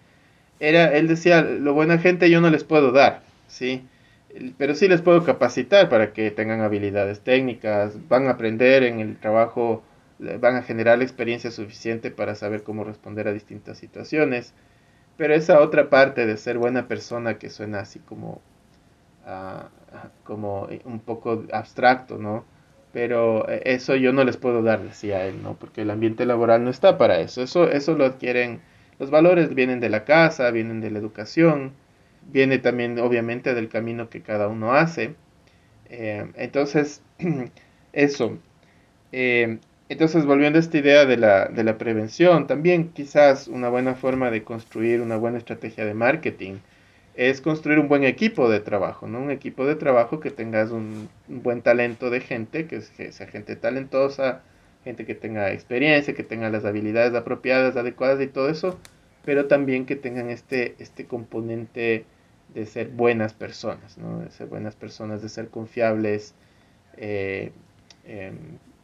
era, 0.60 0.96
él 0.96 1.08
decía, 1.08 1.42
lo 1.42 1.74
buena 1.74 1.98
gente 1.98 2.30
yo 2.30 2.42
no 2.42 2.50
les 2.50 2.64
puedo 2.64 2.92
dar, 2.92 3.22
¿sí? 3.48 3.84
pero 4.58 4.76
sí 4.76 4.88
les 4.88 5.02
puedo 5.02 5.24
capacitar 5.24 5.90
para 5.90 6.14
que 6.14 6.32
tengan 6.32 6.62
habilidades 6.62 7.22
técnicas, 7.22 8.08
van 8.08 8.28
a 8.28 8.32
aprender 8.32 8.84
en 8.84 9.00
el 9.00 9.18
trabajo, 9.18 9.84
van 10.20 10.56
a 10.56 10.64
generar 10.64 10.98
la 10.98 11.04
experiencia 11.04 11.52
suficiente 11.52 12.12
para 12.12 12.36
saber 12.36 12.64
cómo 12.64 12.84
responder 12.84 13.28
a 13.28 13.34
distintas 13.34 13.78
situaciones. 13.78 14.54
Pero 15.18 15.34
esa 15.34 15.62
otra 15.62 15.90
parte 15.90 16.26
de 16.26 16.38
ser 16.38 16.58
buena 16.58 16.88
persona 16.88 17.38
que 17.40 17.50
suena 17.50 17.82
así 17.82 18.00
como, 18.00 18.42
ah, 19.26 19.70
como 20.24 20.68
un 20.86 21.00
poco 21.00 21.44
abstracto, 21.52 22.18
¿no? 22.18 22.46
Pero 22.94 23.50
eh, 23.50 23.62
eso 23.66 23.96
yo 23.96 24.14
no 24.14 24.24
les 24.24 24.38
puedo 24.38 24.64
dar, 24.64 24.82
decía 24.84 25.26
él, 25.26 25.42
¿no? 25.44 25.56
Porque 25.56 25.82
el 25.82 25.92
ambiente 25.92 26.26
laboral 26.26 26.64
no 26.64 26.70
está 26.70 26.98
para 26.98 27.20
eso. 27.20 27.42
Eso, 27.44 27.70
eso 27.70 27.96
lo 27.96 28.06
adquieren, 28.06 28.62
los 29.00 29.10
valores 29.12 29.54
vienen 29.56 29.80
de 29.80 29.90
la 29.90 30.06
casa, 30.06 30.52
vienen 30.52 30.82
de 30.82 30.92
la 30.92 31.00
educación 31.00 31.74
viene 32.32 32.60
también 32.60 33.00
obviamente 33.00 33.54
del 33.54 33.70
camino 33.70 34.10
que 34.10 34.22
cada 34.22 34.48
uno 34.48 34.74
hace. 34.74 35.16
Eh, 35.90 36.32
entonces, 36.36 37.02
eso. 37.94 38.38
Eh, 39.12 39.60
entonces, 39.90 40.26
volviendo 40.26 40.58
a 40.58 40.62
esta 40.62 40.78
idea 40.78 41.06
de 41.06 41.18
la, 41.18 41.48
de 41.48 41.64
la 41.64 41.78
prevención, 41.78 42.48
también 42.48 42.90
quizás 42.90 43.48
una 43.48 43.70
buena 43.70 43.96
forma 43.96 44.32
de 44.32 44.44
construir 44.44 45.02
una 45.02 45.18
buena 45.18 45.38
estrategia 45.38 45.86
de 45.86 45.94
marketing 45.94 46.56
es 47.16 47.42
construir 47.42 47.80
un 47.80 47.88
buen 47.88 48.04
equipo 48.04 48.50
de 48.50 48.60
trabajo, 48.60 49.08
¿no? 49.08 49.20
Un 49.20 49.32
equipo 49.32 49.66
de 49.66 49.76
trabajo 49.76 50.20
que 50.20 50.30
tengas 50.30 50.72
un, 50.72 51.10
buen 51.28 51.62
talento 51.64 52.10
de 52.12 52.22
gente, 52.22 52.68
que, 52.68 52.82
que, 52.96 53.12
sea 53.12 53.28
gente 53.28 53.56
talentosa, 53.56 54.44
gente 54.84 55.06
que 55.06 55.16
tenga 55.16 55.52
experiencia, 55.52 56.14
que 56.14 56.24
tenga 56.24 56.50
las 56.50 56.64
habilidades 56.64 57.16
apropiadas, 57.16 57.76
adecuadas 57.76 58.22
y 58.22 58.28
todo 58.28 58.50
eso, 58.50 58.80
pero 59.26 59.48
también 59.48 59.86
que 59.86 59.96
tengan 59.96 60.30
este, 60.30 60.76
este 60.80 61.06
componente 61.06 62.06
de 62.54 62.66
ser 62.66 62.90
buenas 62.90 63.34
personas, 63.34 63.98
¿no? 63.98 64.20
de 64.20 64.32
ser 64.32 64.48
buenas 64.48 64.76
personas, 64.76 65.22
de 65.22 65.30
ser 65.30 65.50
confiables, 65.50 66.36
eh, 66.98 67.52
em, 68.06 68.38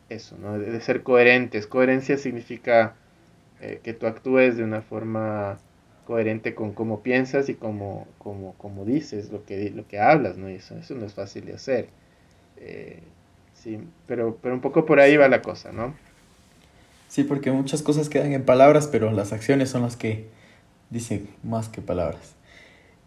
eso, 0.09 0.37
¿no? 0.37 0.57
de, 0.59 0.79
ser 0.81 1.03
coherentes. 1.03 1.67
Coherencia 1.67 2.17
significa 2.17 2.95
eh, 3.61 3.79
que 3.83 3.93
tú 3.93 4.07
actúes 4.07 4.57
de 4.57 4.63
una 4.63 4.81
forma 4.81 5.57
coherente 6.05 6.53
con 6.53 6.73
cómo 6.73 7.01
piensas 7.01 7.49
y 7.49 7.55
cómo, 7.55 8.07
cómo, 8.17 8.85
dices 8.85 9.31
lo 9.31 9.45
que, 9.45 9.69
lo 9.69 9.87
que 9.87 9.99
hablas, 9.99 10.37
¿no? 10.37 10.49
Y 10.49 10.55
eso, 10.55 10.77
eso 10.77 10.95
no 10.95 11.05
es 11.05 11.13
fácil 11.13 11.45
de 11.45 11.53
hacer. 11.53 11.87
Eh, 12.57 12.99
sí, 13.53 13.79
pero, 14.05 14.37
pero 14.41 14.53
un 14.53 14.61
poco 14.61 14.85
por 14.85 14.99
ahí 14.99 15.15
va 15.15 15.27
la 15.27 15.41
cosa, 15.41 15.71
¿no? 15.71 15.95
Sí, 17.07 17.23
porque 17.23 17.51
muchas 17.51 17.81
cosas 17.81 18.09
quedan 18.09 18.33
en 18.33 18.43
palabras, 18.43 18.87
pero 18.87 19.11
las 19.11 19.33
acciones 19.33 19.69
son 19.69 19.83
las 19.83 19.95
que 19.95 20.27
dicen 20.89 21.29
más 21.43 21.69
que 21.69 21.81
palabras. 21.81 22.35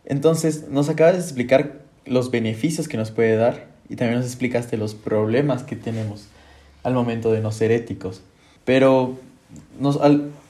Entonces, 0.04 0.68
nos 0.68 0.88
acabas 0.88 1.14
de 1.14 1.20
explicar 1.20 1.80
los 2.04 2.30
beneficios 2.30 2.88
que 2.88 2.96
nos 2.96 3.10
puede 3.10 3.36
dar 3.36 3.66
y 3.88 3.96
también 3.96 4.20
nos 4.20 4.26
explicaste 4.26 4.76
los 4.76 4.94
problemas 4.94 5.64
que 5.64 5.76
tenemos 5.76 6.28
al 6.86 6.94
momento 6.94 7.32
de 7.32 7.40
no 7.40 7.50
ser 7.50 7.72
éticos. 7.72 8.22
Pero 8.64 9.16
nos, 9.80 9.98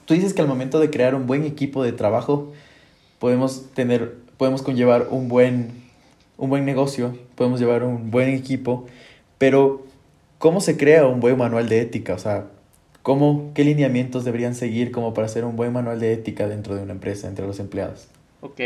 tú 0.05 0.13
dices 0.13 0.35
que 0.35 0.43
al 0.43 0.49
momento 0.49 0.79
de 0.79 0.91
crear 0.91 1.15
un 1.15 1.27
buen 1.27 1.45
equipo 1.45 1.83
de 1.83 1.93
trabajo 1.93 2.53
podemos 3.19 3.73
tener, 3.73 4.17
podemos 4.37 4.61
conllevar 4.61 5.09
un 5.11 5.29
buen, 5.29 5.71
un 6.37 6.51
buen 6.51 6.67
negocio, 6.67 7.17
podemos 7.37 7.59
llevar 7.59 7.85
un 7.85 8.11
buen 8.11 8.29
equipo, 8.29 8.85
pero 9.39 9.87
¿cómo 10.37 10.61
se 10.61 10.77
crea 10.77 11.07
un 11.07 11.21
buen 11.21 11.39
manual 11.39 11.71
de 11.71 11.81
ética? 11.81 12.13
O 12.13 12.19
sea, 12.19 12.49
¿cómo, 13.03 13.53
¿qué 13.55 13.65
lineamientos 13.65 14.27
deberían 14.27 14.55
seguir 14.55 14.93
como 14.93 15.15
para 15.15 15.25
hacer 15.25 15.47
un 15.47 15.57
buen 15.57 15.73
manual 15.73 16.01
de 16.01 16.13
ética 16.13 16.49
dentro 16.49 16.75
de 16.75 16.83
una 16.83 16.93
empresa, 16.93 17.29
entre 17.29 17.47
los 17.47 17.61
empleados? 17.61 18.09
Ok, 18.43 18.61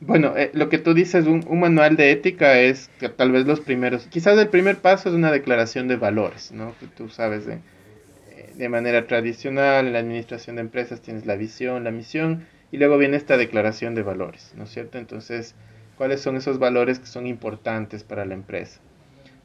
bueno, 0.00 0.34
eh, 0.36 0.50
lo 0.54 0.68
que 0.70 0.78
tú 0.78 0.94
dices, 0.94 1.26
un, 1.26 1.44
manual 1.60 1.96
de 1.96 2.10
ética 2.10 2.58
es 2.58 2.88
que 2.98 3.08
tal 3.10 3.32
vez 3.32 3.46
los 3.46 3.60
primeros, 3.60 4.06
quizás 4.06 4.38
el 4.38 4.48
primer 4.48 4.78
paso 4.78 5.10
es 5.10 5.14
una 5.14 5.30
declaración 5.30 5.88
de 5.88 5.96
valores, 5.96 6.52
¿no? 6.52 6.74
Que 6.80 6.86
tú 6.86 7.10
sabes 7.10 7.44
de, 7.44 7.60
eh, 8.30 8.52
de 8.54 8.68
manera 8.70 9.06
tradicional, 9.06 9.86
en 9.86 9.92
la 9.92 9.98
administración 9.98 10.56
de 10.56 10.62
empresas 10.62 11.02
tienes 11.02 11.26
la 11.26 11.36
visión, 11.36 11.84
la 11.84 11.90
misión 11.90 12.46
Y 12.72 12.78
luego 12.78 12.98
viene 12.98 13.16
esta 13.16 13.36
declaración 13.36 13.94
de 13.94 14.02
valores, 14.02 14.52
¿no 14.56 14.64
es 14.64 14.70
cierto? 14.70 14.96
Entonces, 14.98 15.54
¿cuáles 15.96 16.20
son 16.20 16.36
esos 16.36 16.58
valores 16.58 16.98
que 16.98 17.06
son 17.06 17.26
importantes 17.26 18.04
para 18.04 18.24
la 18.24 18.34
empresa? 18.34 18.80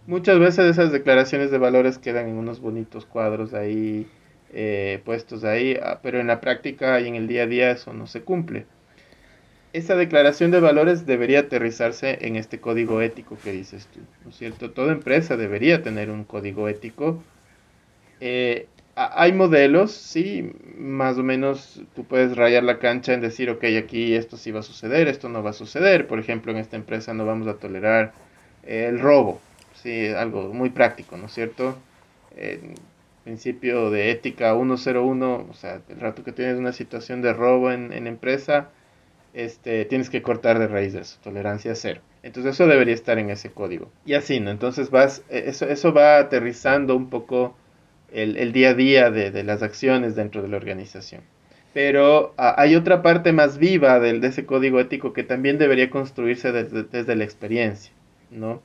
Muchas 0.07 0.39
veces 0.39 0.65
esas 0.65 0.91
declaraciones 0.91 1.51
de 1.51 1.57
valores 1.57 1.97
quedan 1.97 2.27
en 2.29 2.35
unos 2.35 2.61
bonitos 2.61 3.05
cuadros 3.05 3.53
ahí, 3.55 4.07
eh, 4.53 5.01
puestos 5.03 5.43
ahí, 5.43 5.77
ah, 5.81 5.99
pero 6.03 6.19
en 6.19 6.27
la 6.27 6.39
práctica 6.39 7.01
y 7.01 7.07
en 7.07 7.15
el 7.15 7.27
día 7.27 7.43
a 7.43 7.47
día 7.47 7.71
eso 7.71 7.91
no 7.91 8.05
se 8.07 8.21
cumple. 8.21 8.67
Esa 9.75 9.97
declaración 9.97 10.51
de 10.51 10.61
valores 10.61 11.05
debería 11.05 11.39
aterrizarse 11.41 12.19
en 12.21 12.37
este 12.37 12.61
código 12.61 13.01
ético 13.01 13.37
que 13.43 13.51
dices 13.51 13.87
tú, 13.93 13.99
¿no 14.23 14.29
es 14.29 14.37
cierto? 14.37 14.71
Toda 14.71 14.93
empresa 14.93 15.35
debería 15.35 15.83
tener 15.83 16.09
un 16.09 16.23
código 16.23 16.69
ético. 16.69 17.21
Eh, 18.21 18.67
hay 18.95 19.33
modelos, 19.33 19.91
sí, 19.91 20.49
más 20.77 21.17
o 21.17 21.23
menos 21.23 21.81
tú 21.93 22.05
puedes 22.05 22.37
rayar 22.37 22.63
la 22.63 22.79
cancha 22.79 23.13
en 23.13 23.19
decir, 23.19 23.49
ok, 23.49 23.65
aquí 23.77 24.15
esto 24.15 24.37
sí 24.37 24.49
va 24.51 24.61
a 24.61 24.63
suceder, 24.63 25.09
esto 25.09 25.27
no 25.27 25.43
va 25.43 25.49
a 25.49 25.53
suceder. 25.53 26.07
Por 26.07 26.19
ejemplo, 26.19 26.53
en 26.53 26.57
esta 26.59 26.77
empresa 26.77 27.13
no 27.13 27.25
vamos 27.25 27.49
a 27.49 27.55
tolerar 27.55 28.13
el 28.63 28.97
robo, 28.97 29.41
sí, 29.73 30.07
algo 30.07 30.53
muy 30.53 30.69
práctico, 30.69 31.17
¿no 31.17 31.25
es 31.25 31.33
cierto? 31.33 31.77
principio 33.25 33.89
de 33.91 34.11
ética 34.11 34.53
101, 34.53 35.47
o 35.49 35.53
sea, 35.53 35.81
el 35.89 35.99
rato 35.99 36.23
que 36.23 36.31
tienes 36.31 36.57
una 36.57 36.71
situación 36.71 37.21
de 37.21 37.33
robo 37.33 37.71
en, 37.71 37.91
en 37.91 38.07
empresa, 38.07 38.69
este, 39.35 39.83
tienes 39.85 40.09
que 40.09 40.21
cortar 40.21 40.59
de 40.59 40.67
raíz 40.67 40.93
de 40.93 41.01
eso, 41.01 41.19
tolerancia 41.21 41.75
cero. 41.75 42.01
Entonces 42.23 42.55
eso 42.55 42.67
debería 42.67 42.93
estar 42.93 43.19
en 43.19 43.29
ese 43.29 43.51
código. 43.51 43.91
Y 44.05 44.13
así, 44.13 44.39
¿no? 44.39 44.49
Entonces 44.49 44.89
vas, 44.89 45.23
e, 45.29 45.49
eso, 45.49 45.67
eso 45.67 45.93
va 45.93 46.17
aterrizando 46.17 46.95
un 46.95 47.09
poco 47.09 47.55
el, 48.11 48.37
el 48.37 48.53
día 48.53 48.69
a 48.69 48.73
día 48.73 49.11
de, 49.11 49.31
de, 49.31 49.43
las 49.43 49.61
acciones 49.61 50.15
dentro 50.15 50.41
de 50.41 50.47
la 50.47 50.57
organización. 50.57 51.21
Pero 51.73 52.33
hay 52.37 52.77
otra 52.77 53.01
parte 53.01 53.33
más 53.33 53.57
viva 53.57 53.99
del, 53.99 54.21
de 54.21 54.29
ese 54.29 54.45
código 54.45 54.79
ético 54.79 55.11
que 55.11 55.23
también 55.23 55.57
debería 55.57 55.89
construirse 55.89 56.53
desde, 56.53 56.83
desde 56.83 57.15
la 57.17 57.25
experiencia, 57.25 57.91
¿no? 58.31 58.61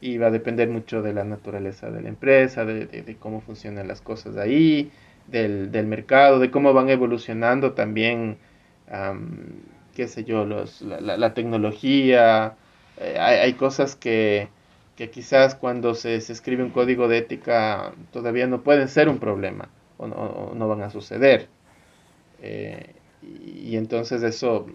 y 0.00 0.18
va 0.18 0.28
a 0.28 0.30
depender 0.30 0.68
mucho 0.68 1.02
de 1.02 1.12
la 1.12 1.24
naturaleza 1.24 1.90
de 1.90 2.02
la 2.02 2.08
empresa, 2.08 2.64
de, 2.64 2.86
de, 2.86 3.16
cómo 3.16 3.40
funcionan 3.40 3.88
las 3.88 4.00
cosas 4.00 4.36
ahí, 4.36 4.90
del, 5.26 5.72
del, 5.72 5.86
mercado, 5.86 6.38
de 6.38 6.50
cómo 6.50 6.72
van 6.72 6.90
evolucionando 6.90 7.72
también, 7.72 8.38
qué 9.96 10.08
sé 10.08 10.24
yo, 10.24 10.44
los, 10.44 10.82
la, 10.82 11.00
la, 11.00 11.16
la 11.16 11.34
tecnología. 11.34 12.54
Eh, 12.98 13.16
hay, 13.18 13.38
hay, 13.38 13.52
cosas 13.54 13.96
que, 13.96 14.48
que 14.94 15.10
quizás 15.10 15.54
cuando 15.54 15.94
se, 15.94 16.20
se, 16.20 16.32
escribe 16.34 16.62
un 16.62 16.70
código 16.70 17.08
de 17.08 17.18
ética 17.18 17.92
todavía 18.12 18.46
no 18.46 18.62
pueden 18.62 18.88
ser 18.88 19.08
un 19.08 19.18
problema 19.18 19.68
o 19.96 20.06
no, 20.06 20.52
no 20.54 20.68
van 20.68 20.82
a 20.82 20.90
suceder. 20.90 21.48
Eh, 22.42 22.94
y, 23.22 23.76
entonces 23.76 24.22
eso, 24.22 24.66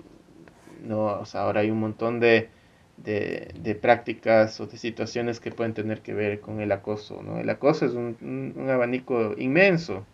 no, 0.84 1.24
ahora 1.34 1.62
hay 1.62 1.72
un 1.72 1.80
montón 1.80 2.20
de 2.20 2.50
de, 2.98 3.52
de, 3.60 3.74
prácticas 3.76 4.60
o 4.60 4.68
de 4.68 4.78
situaciones 4.78 5.40
que 5.40 5.52
pueden 5.52 5.74
tener 5.74 6.02
que 6.02 6.14
ver 6.14 6.40
con 6.40 6.62
el 6.62 6.72
acoso. 6.72 7.24
¿no? 7.24 7.40
El 7.40 7.50
acoso 7.50 7.86
es 7.86 7.94
un, 7.94 8.16
un, 8.22 8.54
un, 8.56 8.70
abanico 8.70 9.34
inmenso. 9.38 10.06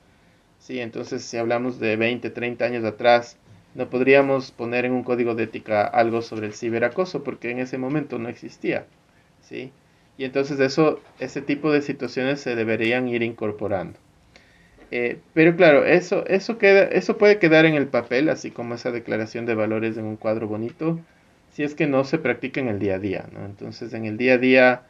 ¿sí? 0.60 0.80
Entonces, 0.80 1.24
si 1.24 1.38
hablamos 1.38 1.80
de 1.80 1.98
20, 1.98 2.30
30 2.30 2.64
años 2.66 2.86
atrás, 2.86 3.38
no 3.76 3.90
podríamos 3.90 4.52
poner 4.52 4.86
en 4.86 4.94
un 4.94 5.04
código 5.04 5.36
de 5.36 5.44
ética 5.44 5.84
algo 5.84 6.22
sobre 6.22 6.48
el 6.48 6.54
ciberacoso 6.54 7.24
porque 7.24 7.52
en 7.52 7.60
ese 7.60 7.78
momento 7.78 8.20
no 8.20 8.30
existía. 8.30 8.86
¿sí? 9.42 9.72
Y 10.18 10.26
entonces 10.26 10.60
eso, 10.60 11.00
ese 11.20 11.42
tipo 11.42 11.72
de 11.72 11.82
situaciones 11.82 12.42
se 12.42 12.56
deberían 12.56 13.08
ir 13.08 13.24
incorporando. 13.24 14.00
Eh, 14.90 15.20
pero 15.34 15.56
claro, 15.56 15.86
eso, 15.86 16.26
eso, 16.28 16.58
queda, 16.58 16.84
eso 16.86 17.18
puede 17.18 17.40
quedar 17.40 17.66
en 17.66 17.76
el 17.76 17.88
papel, 17.88 18.30
así 18.30 18.52
como 18.52 18.76
esa 18.76 18.92
declaración 18.92 19.46
de 19.46 19.54
valores 19.54 19.98
en 19.98 20.06
un 20.06 20.16
cuadro 20.16 20.48
bonito, 20.48 21.00
si 21.52 21.64
es 21.64 21.76
que 21.76 21.88
no 21.88 22.04
se 22.04 22.18
practica 22.18 22.62
en 22.62 22.70
el 22.70 22.80
día 22.80 22.96
a 22.96 23.00
día, 23.00 23.26
¿no? 23.34 23.46
Entonces, 23.46 23.94
en 23.94 24.06
el 24.06 24.18
día 24.18 24.36
a 24.36 24.38
día 24.38 24.82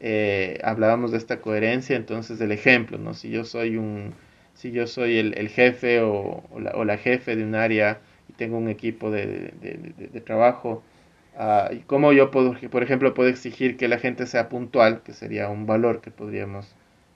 eh, 0.00 0.58
hablábamos 0.62 1.10
de 1.12 1.18
esta 1.18 1.40
coherencia, 1.40 1.96
entonces 1.96 2.38
del 2.38 2.52
ejemplo, 2.52 2.98
¿no? 2.98 3.14
Si 3.14 3.30
yo 3.30 3.44
soy 3.44 3.76
un, 3.76 4.14
si 4.54 4.72
yo 4.72 4.86
soy 4.86 5.18
el, 5.18 5.34
el 5.38 5.48
jefe 5.48 6.00
o, 6.00 6.44
o, 6.50 6.60
la, 6.60 6.72
o, 6.72 6.84
la, 6.84 6.98
jefe 6.98 7.36
de 7.36 7.44
un 7.44 7.54
área 7.54 8.00
y 8.28 8.32
tengo 8.34 8.58
un 8.58 8.68
equipo 8.68 9.10
de, 9.10 9.26
de, 9.60 9.92
de, 9.96 10.08
de 10.08 10.20
trabajo, 10.20 10.82
uh, 11.38 11.72
y 11.74 11.80
cómo 11.80 12.12
yo 12.12 12.30
puedo, 12.30 12.54
por 12.70 12.82
ejemplo, 12.82 13.14
puedo 13.14 13.28
exigir 13.28 13.76
que 13.76 13.88
la 13.88 13.98
gente 13.98 14.26
sea 14.26 14.48
puntual, 14.48 15.02
que 15.02 15.12
sería 15.12 15.48
un 15.48 15.66
valor 15.66 16.00
que 16.00 16.10
podríamos 16.10 16.74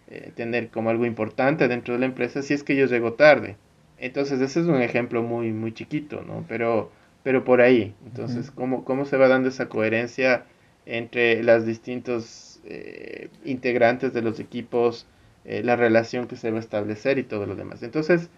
eh, 0.09 0.33
tener 0.35 0.71
como 0.71 0.91
algo 0.91 1.07
importante 1.07 1.69
dentro 1.69 1.95
de 1.95 2.01
la 2.01 2.07
empresa, 2.07 2.43
si 2.43 2.55
es 2.55 2.63
que 2.65 2.77
yo 2.77 2.87
llego 2.87 3.15
tarde. 3.15 3.57
Entonces, 3.99 4.41
ese 4.41 4.61
es 4.61 4.67
un 4.67 4.81
ejemplo 4.83 5.23
muy, 5.23 5.53
muy 5.53 5.73
chiquito, 5.73 6.23
¿no? 6.23 6.45
Pero 6.49 6.91
pero 7.23 7.45
por 7.45 7.61
ahí. 7.61 7.95
Entonces, 8.07 8.49
uh 8.49 8.53
-huh. 8.53 8.55
¿cómo, 8.55 8.85
¿cómo 8.85 9.05
se 9.05 9.17
va 9.19 9.29
dando 9.29 9.49
esa 9.51 9.69
coherencia 9.69 10.47
entre 10.87 11.43
los 11.43 11.67
distintos 11.67 12.61
eh, 12.65 13.29
integrantes 13.45 14.13
de 14.15 14.23
los 14.23 14.41
equipos, 14.41 15.07
eh, 15.45 15.63
la 15.63 15.77
relación 15.77 16.27
que 16.29 16.37
se 16.37 16.51
va 16.51 16.57
a 16.59 16.61
establecer 16.61 17.19
y 17.19 17.25
todo 17.25 17.45
lo 17.47 17.57
demás? 17.57 17.83
Entonces, 17.83 18.31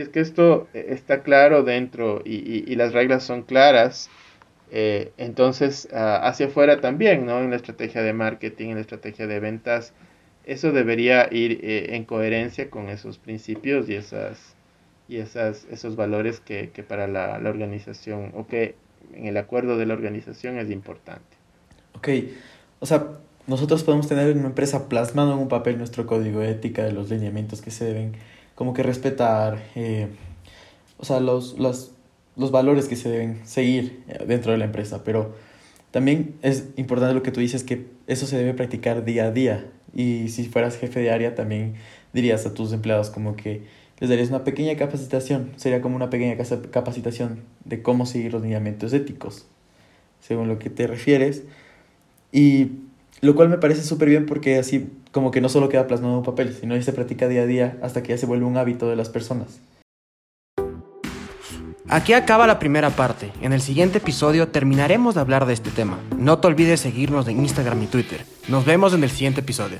si 0.00 0.04
es 0.04 0.08
que 0.08 0.20
esto 0.20 0.66
eh, 0.72 0.86
está 0.88 1.22
claro 1.22 1.62
dentro 1.62 2.22
y, 2.24 2.36
y, 2.36 2.64
y 2.66 2.74
las 2.74 2.94
reglas 2.94 3.22
son 3.22 3.42
claras, 3.42 4.08
eh, 4.70 5.12
entonces 5.18 5.88
uh, 5.92 6.24
hacia 6.24 6.46
afuera 6.46 6.80
también, 6.80 7.26
¿no? 7.26 7.40
En 7.40 7.50
la 7.50 7.56
estrategia 7.56 8.02
de 8.02 8.14
marketing, 8.14 8.70
en 8.70 8.74
la 8.76 8.80
estrategia 8.80 9.26
de 9.26 9.40
ventas, 9.40 9.92
eso 10.44 10.72
debería 10.72 11.28
ir 11.30 11.60
eh, 11.62 11.96
en 11.96 12.04
coherencia 12.04 12.70
con 12.70 12.88
esos 12.88 13.18
principios 13.18 13.90
y 13.90 13.94
esas 13.94 14.54
y 15.06 15.16
esas, 15.18 15.66
esos 15.70 15.96
valores 15.96 16.40
que, 16.40 16.70
que 16.70 16.82
para 16.82 17.06
la, 17.06 17.38
la, 17.38 17.50
organización 17.50 18.32
o 18.34 18.46
que 18.46 18.76
en 19.12 19.26
el 19.26 19.36
acuerdo 19.36 19.76
de 19.76 19.84
la 19.84 19.94
organización 19.94 20.56
es 20.56 20.70
importante. 20.70 21.36
Ok, 21.96 22.08
o 22.78 22.86
sea, 22.86 23.08
nosotros 23.48 23.82
podemos 23.82 24.08
tener 24.08 24.30
en 24.30 24.38
una 24.38 24.46
empresa 24.46 24.88
plasmado 24.88 25.32
en 25.32 25.40
un 25.40 25.48
papel 25.48 25.76
nuestro 25.78 26.06
código 26.06 26.40
de 26.40 26.52
ética 26.52 26.84
de 26.84 26.92
los 26.92 27.10
lineamientos 27.10 27.60
que 27.60 27.72
se 27.72 27.86
deben 27.86 28.12
como 28.60 28.74
que 28.74 28.82
respetar, 28.82 29.64
eh, 29.74 30.08
o 30.98 31.06
sea, 31.06 31.18
los, 31.18 31.58
los, 31.58 31.92
los 32.36 32.50
valores 32.50 32.88
que 32.88 32.94
se 32.94 33.08
deben 33.08 33.40
seguir 33.46 34.04
dentro 34.26 34.52
de 34.52 34.58
la 34.58 34.66
empresa, 34.66 35.02
pero 35.02 35.34
también 35.92 36.34
es 36.42 36.66
importante 36.76 37.14
lo 37.14 37.22
que 37.22 37.30
tú 37.30 37.40
dices, 37.40 37.64
que 37.64 37.86
eso 38.06 38.26
se 38.26 38.36
debe 38.36 38.52
practicar 38.52 39.02
día 39.02 39.24
a 39.24 39.30
día. 39.30 39.66
Y 39.94 40.28
si 40.28 40.44
fueras 40.44 40.76
jefe 40.76 41.00
de 41.00 41.10
área, 41.10 41.34
también 41.34 41.76
dirías 42.12 42.44
a 42.44 42.52
tus 42.52 42.74
empleados 42.74 43.08
como 43.08 43.34
que 43.34 43.62
les 43.98 44.10
darías 44.10 44.28
una 44.28 44.44
pequeña 44.44 44.76
capacitación, 44.76 45.52
sería 45.56 45.80
como 45.80 45.96
una 45.96 46.10
pequeña 46.10 46.36
capacitación 46.70 47.40
de 47.64 47.80
cómo 47.80 48.04
seguir 48.04 48.34
los 48.34 48.42
lineamientos 48.42 48.92
éticos, 48.92 49.46
según 50.20 50.48
lo 50.48 50.58
que 50.58 50.68
te 50.68 50.86
refieres. 50.86 51.44
Y 52.30 52.72
lo 53.20 53.34
cual 53.34 53.48
me 53.48 53.58
parece 53.58 53.82
súper 53.82 54.08
bien 54.08 54.26
porque 54.26 54.58
así 54.58 54.90
como 55.12 55.30
que 55.30 55.40
no 55.40 55.48
solo 55.48 55.68
queda 55.68 55.86
plasmado 55.86 56.14
en 56.14 56.18
un 56.18 56.24
papel, 56.24 56.56
sino 56.58 56.74
que 56.74 56.82
se 56.82 56.92
practica 56.92 57.28
día 57.28 57.42
a 57.42 57.46
día 57.46 57.78
hasta 57.82 58.02
que 58.02 58.10
ya 58.10 58.18
se 58.18 58.26
vuelve 58.26 58.44
un 58.44 58.56
hábito 58.56 58.88
de 58.88 58.96
las 58.96 59.08
personas. 59.08 59.60
Aquí 61.88 62.12
acaba 62.12 62.46
la 62.46 62.60
primera 62.60 62.90
parte. 62.90 63.32
En 63.42 63.52
el 63.52 63.60
siguiente 63.60 63.98
episodio 63.98 64.46
terminaremos 64.46 65.16
de 65.16 65.22
hablar 65.22 65.44
de 65.44 65.54
este 65.54 65.70
tema. 65.70 65.98
No 66.16 66.38
te 66.38 66.46
olvides 66.46 66.80
seguirnos 66.80 67.26
en 67.26 67.40
Instagram 67.40 67.82
y 67.82 67.86
Twitter. 67.86 68.24
Nos 68.46 68.64
vemos 68.64 68.94
en 68.94 69.02
el 69.02 69.10
siguiente 69.10 69.40
episodio. 69.40 69.78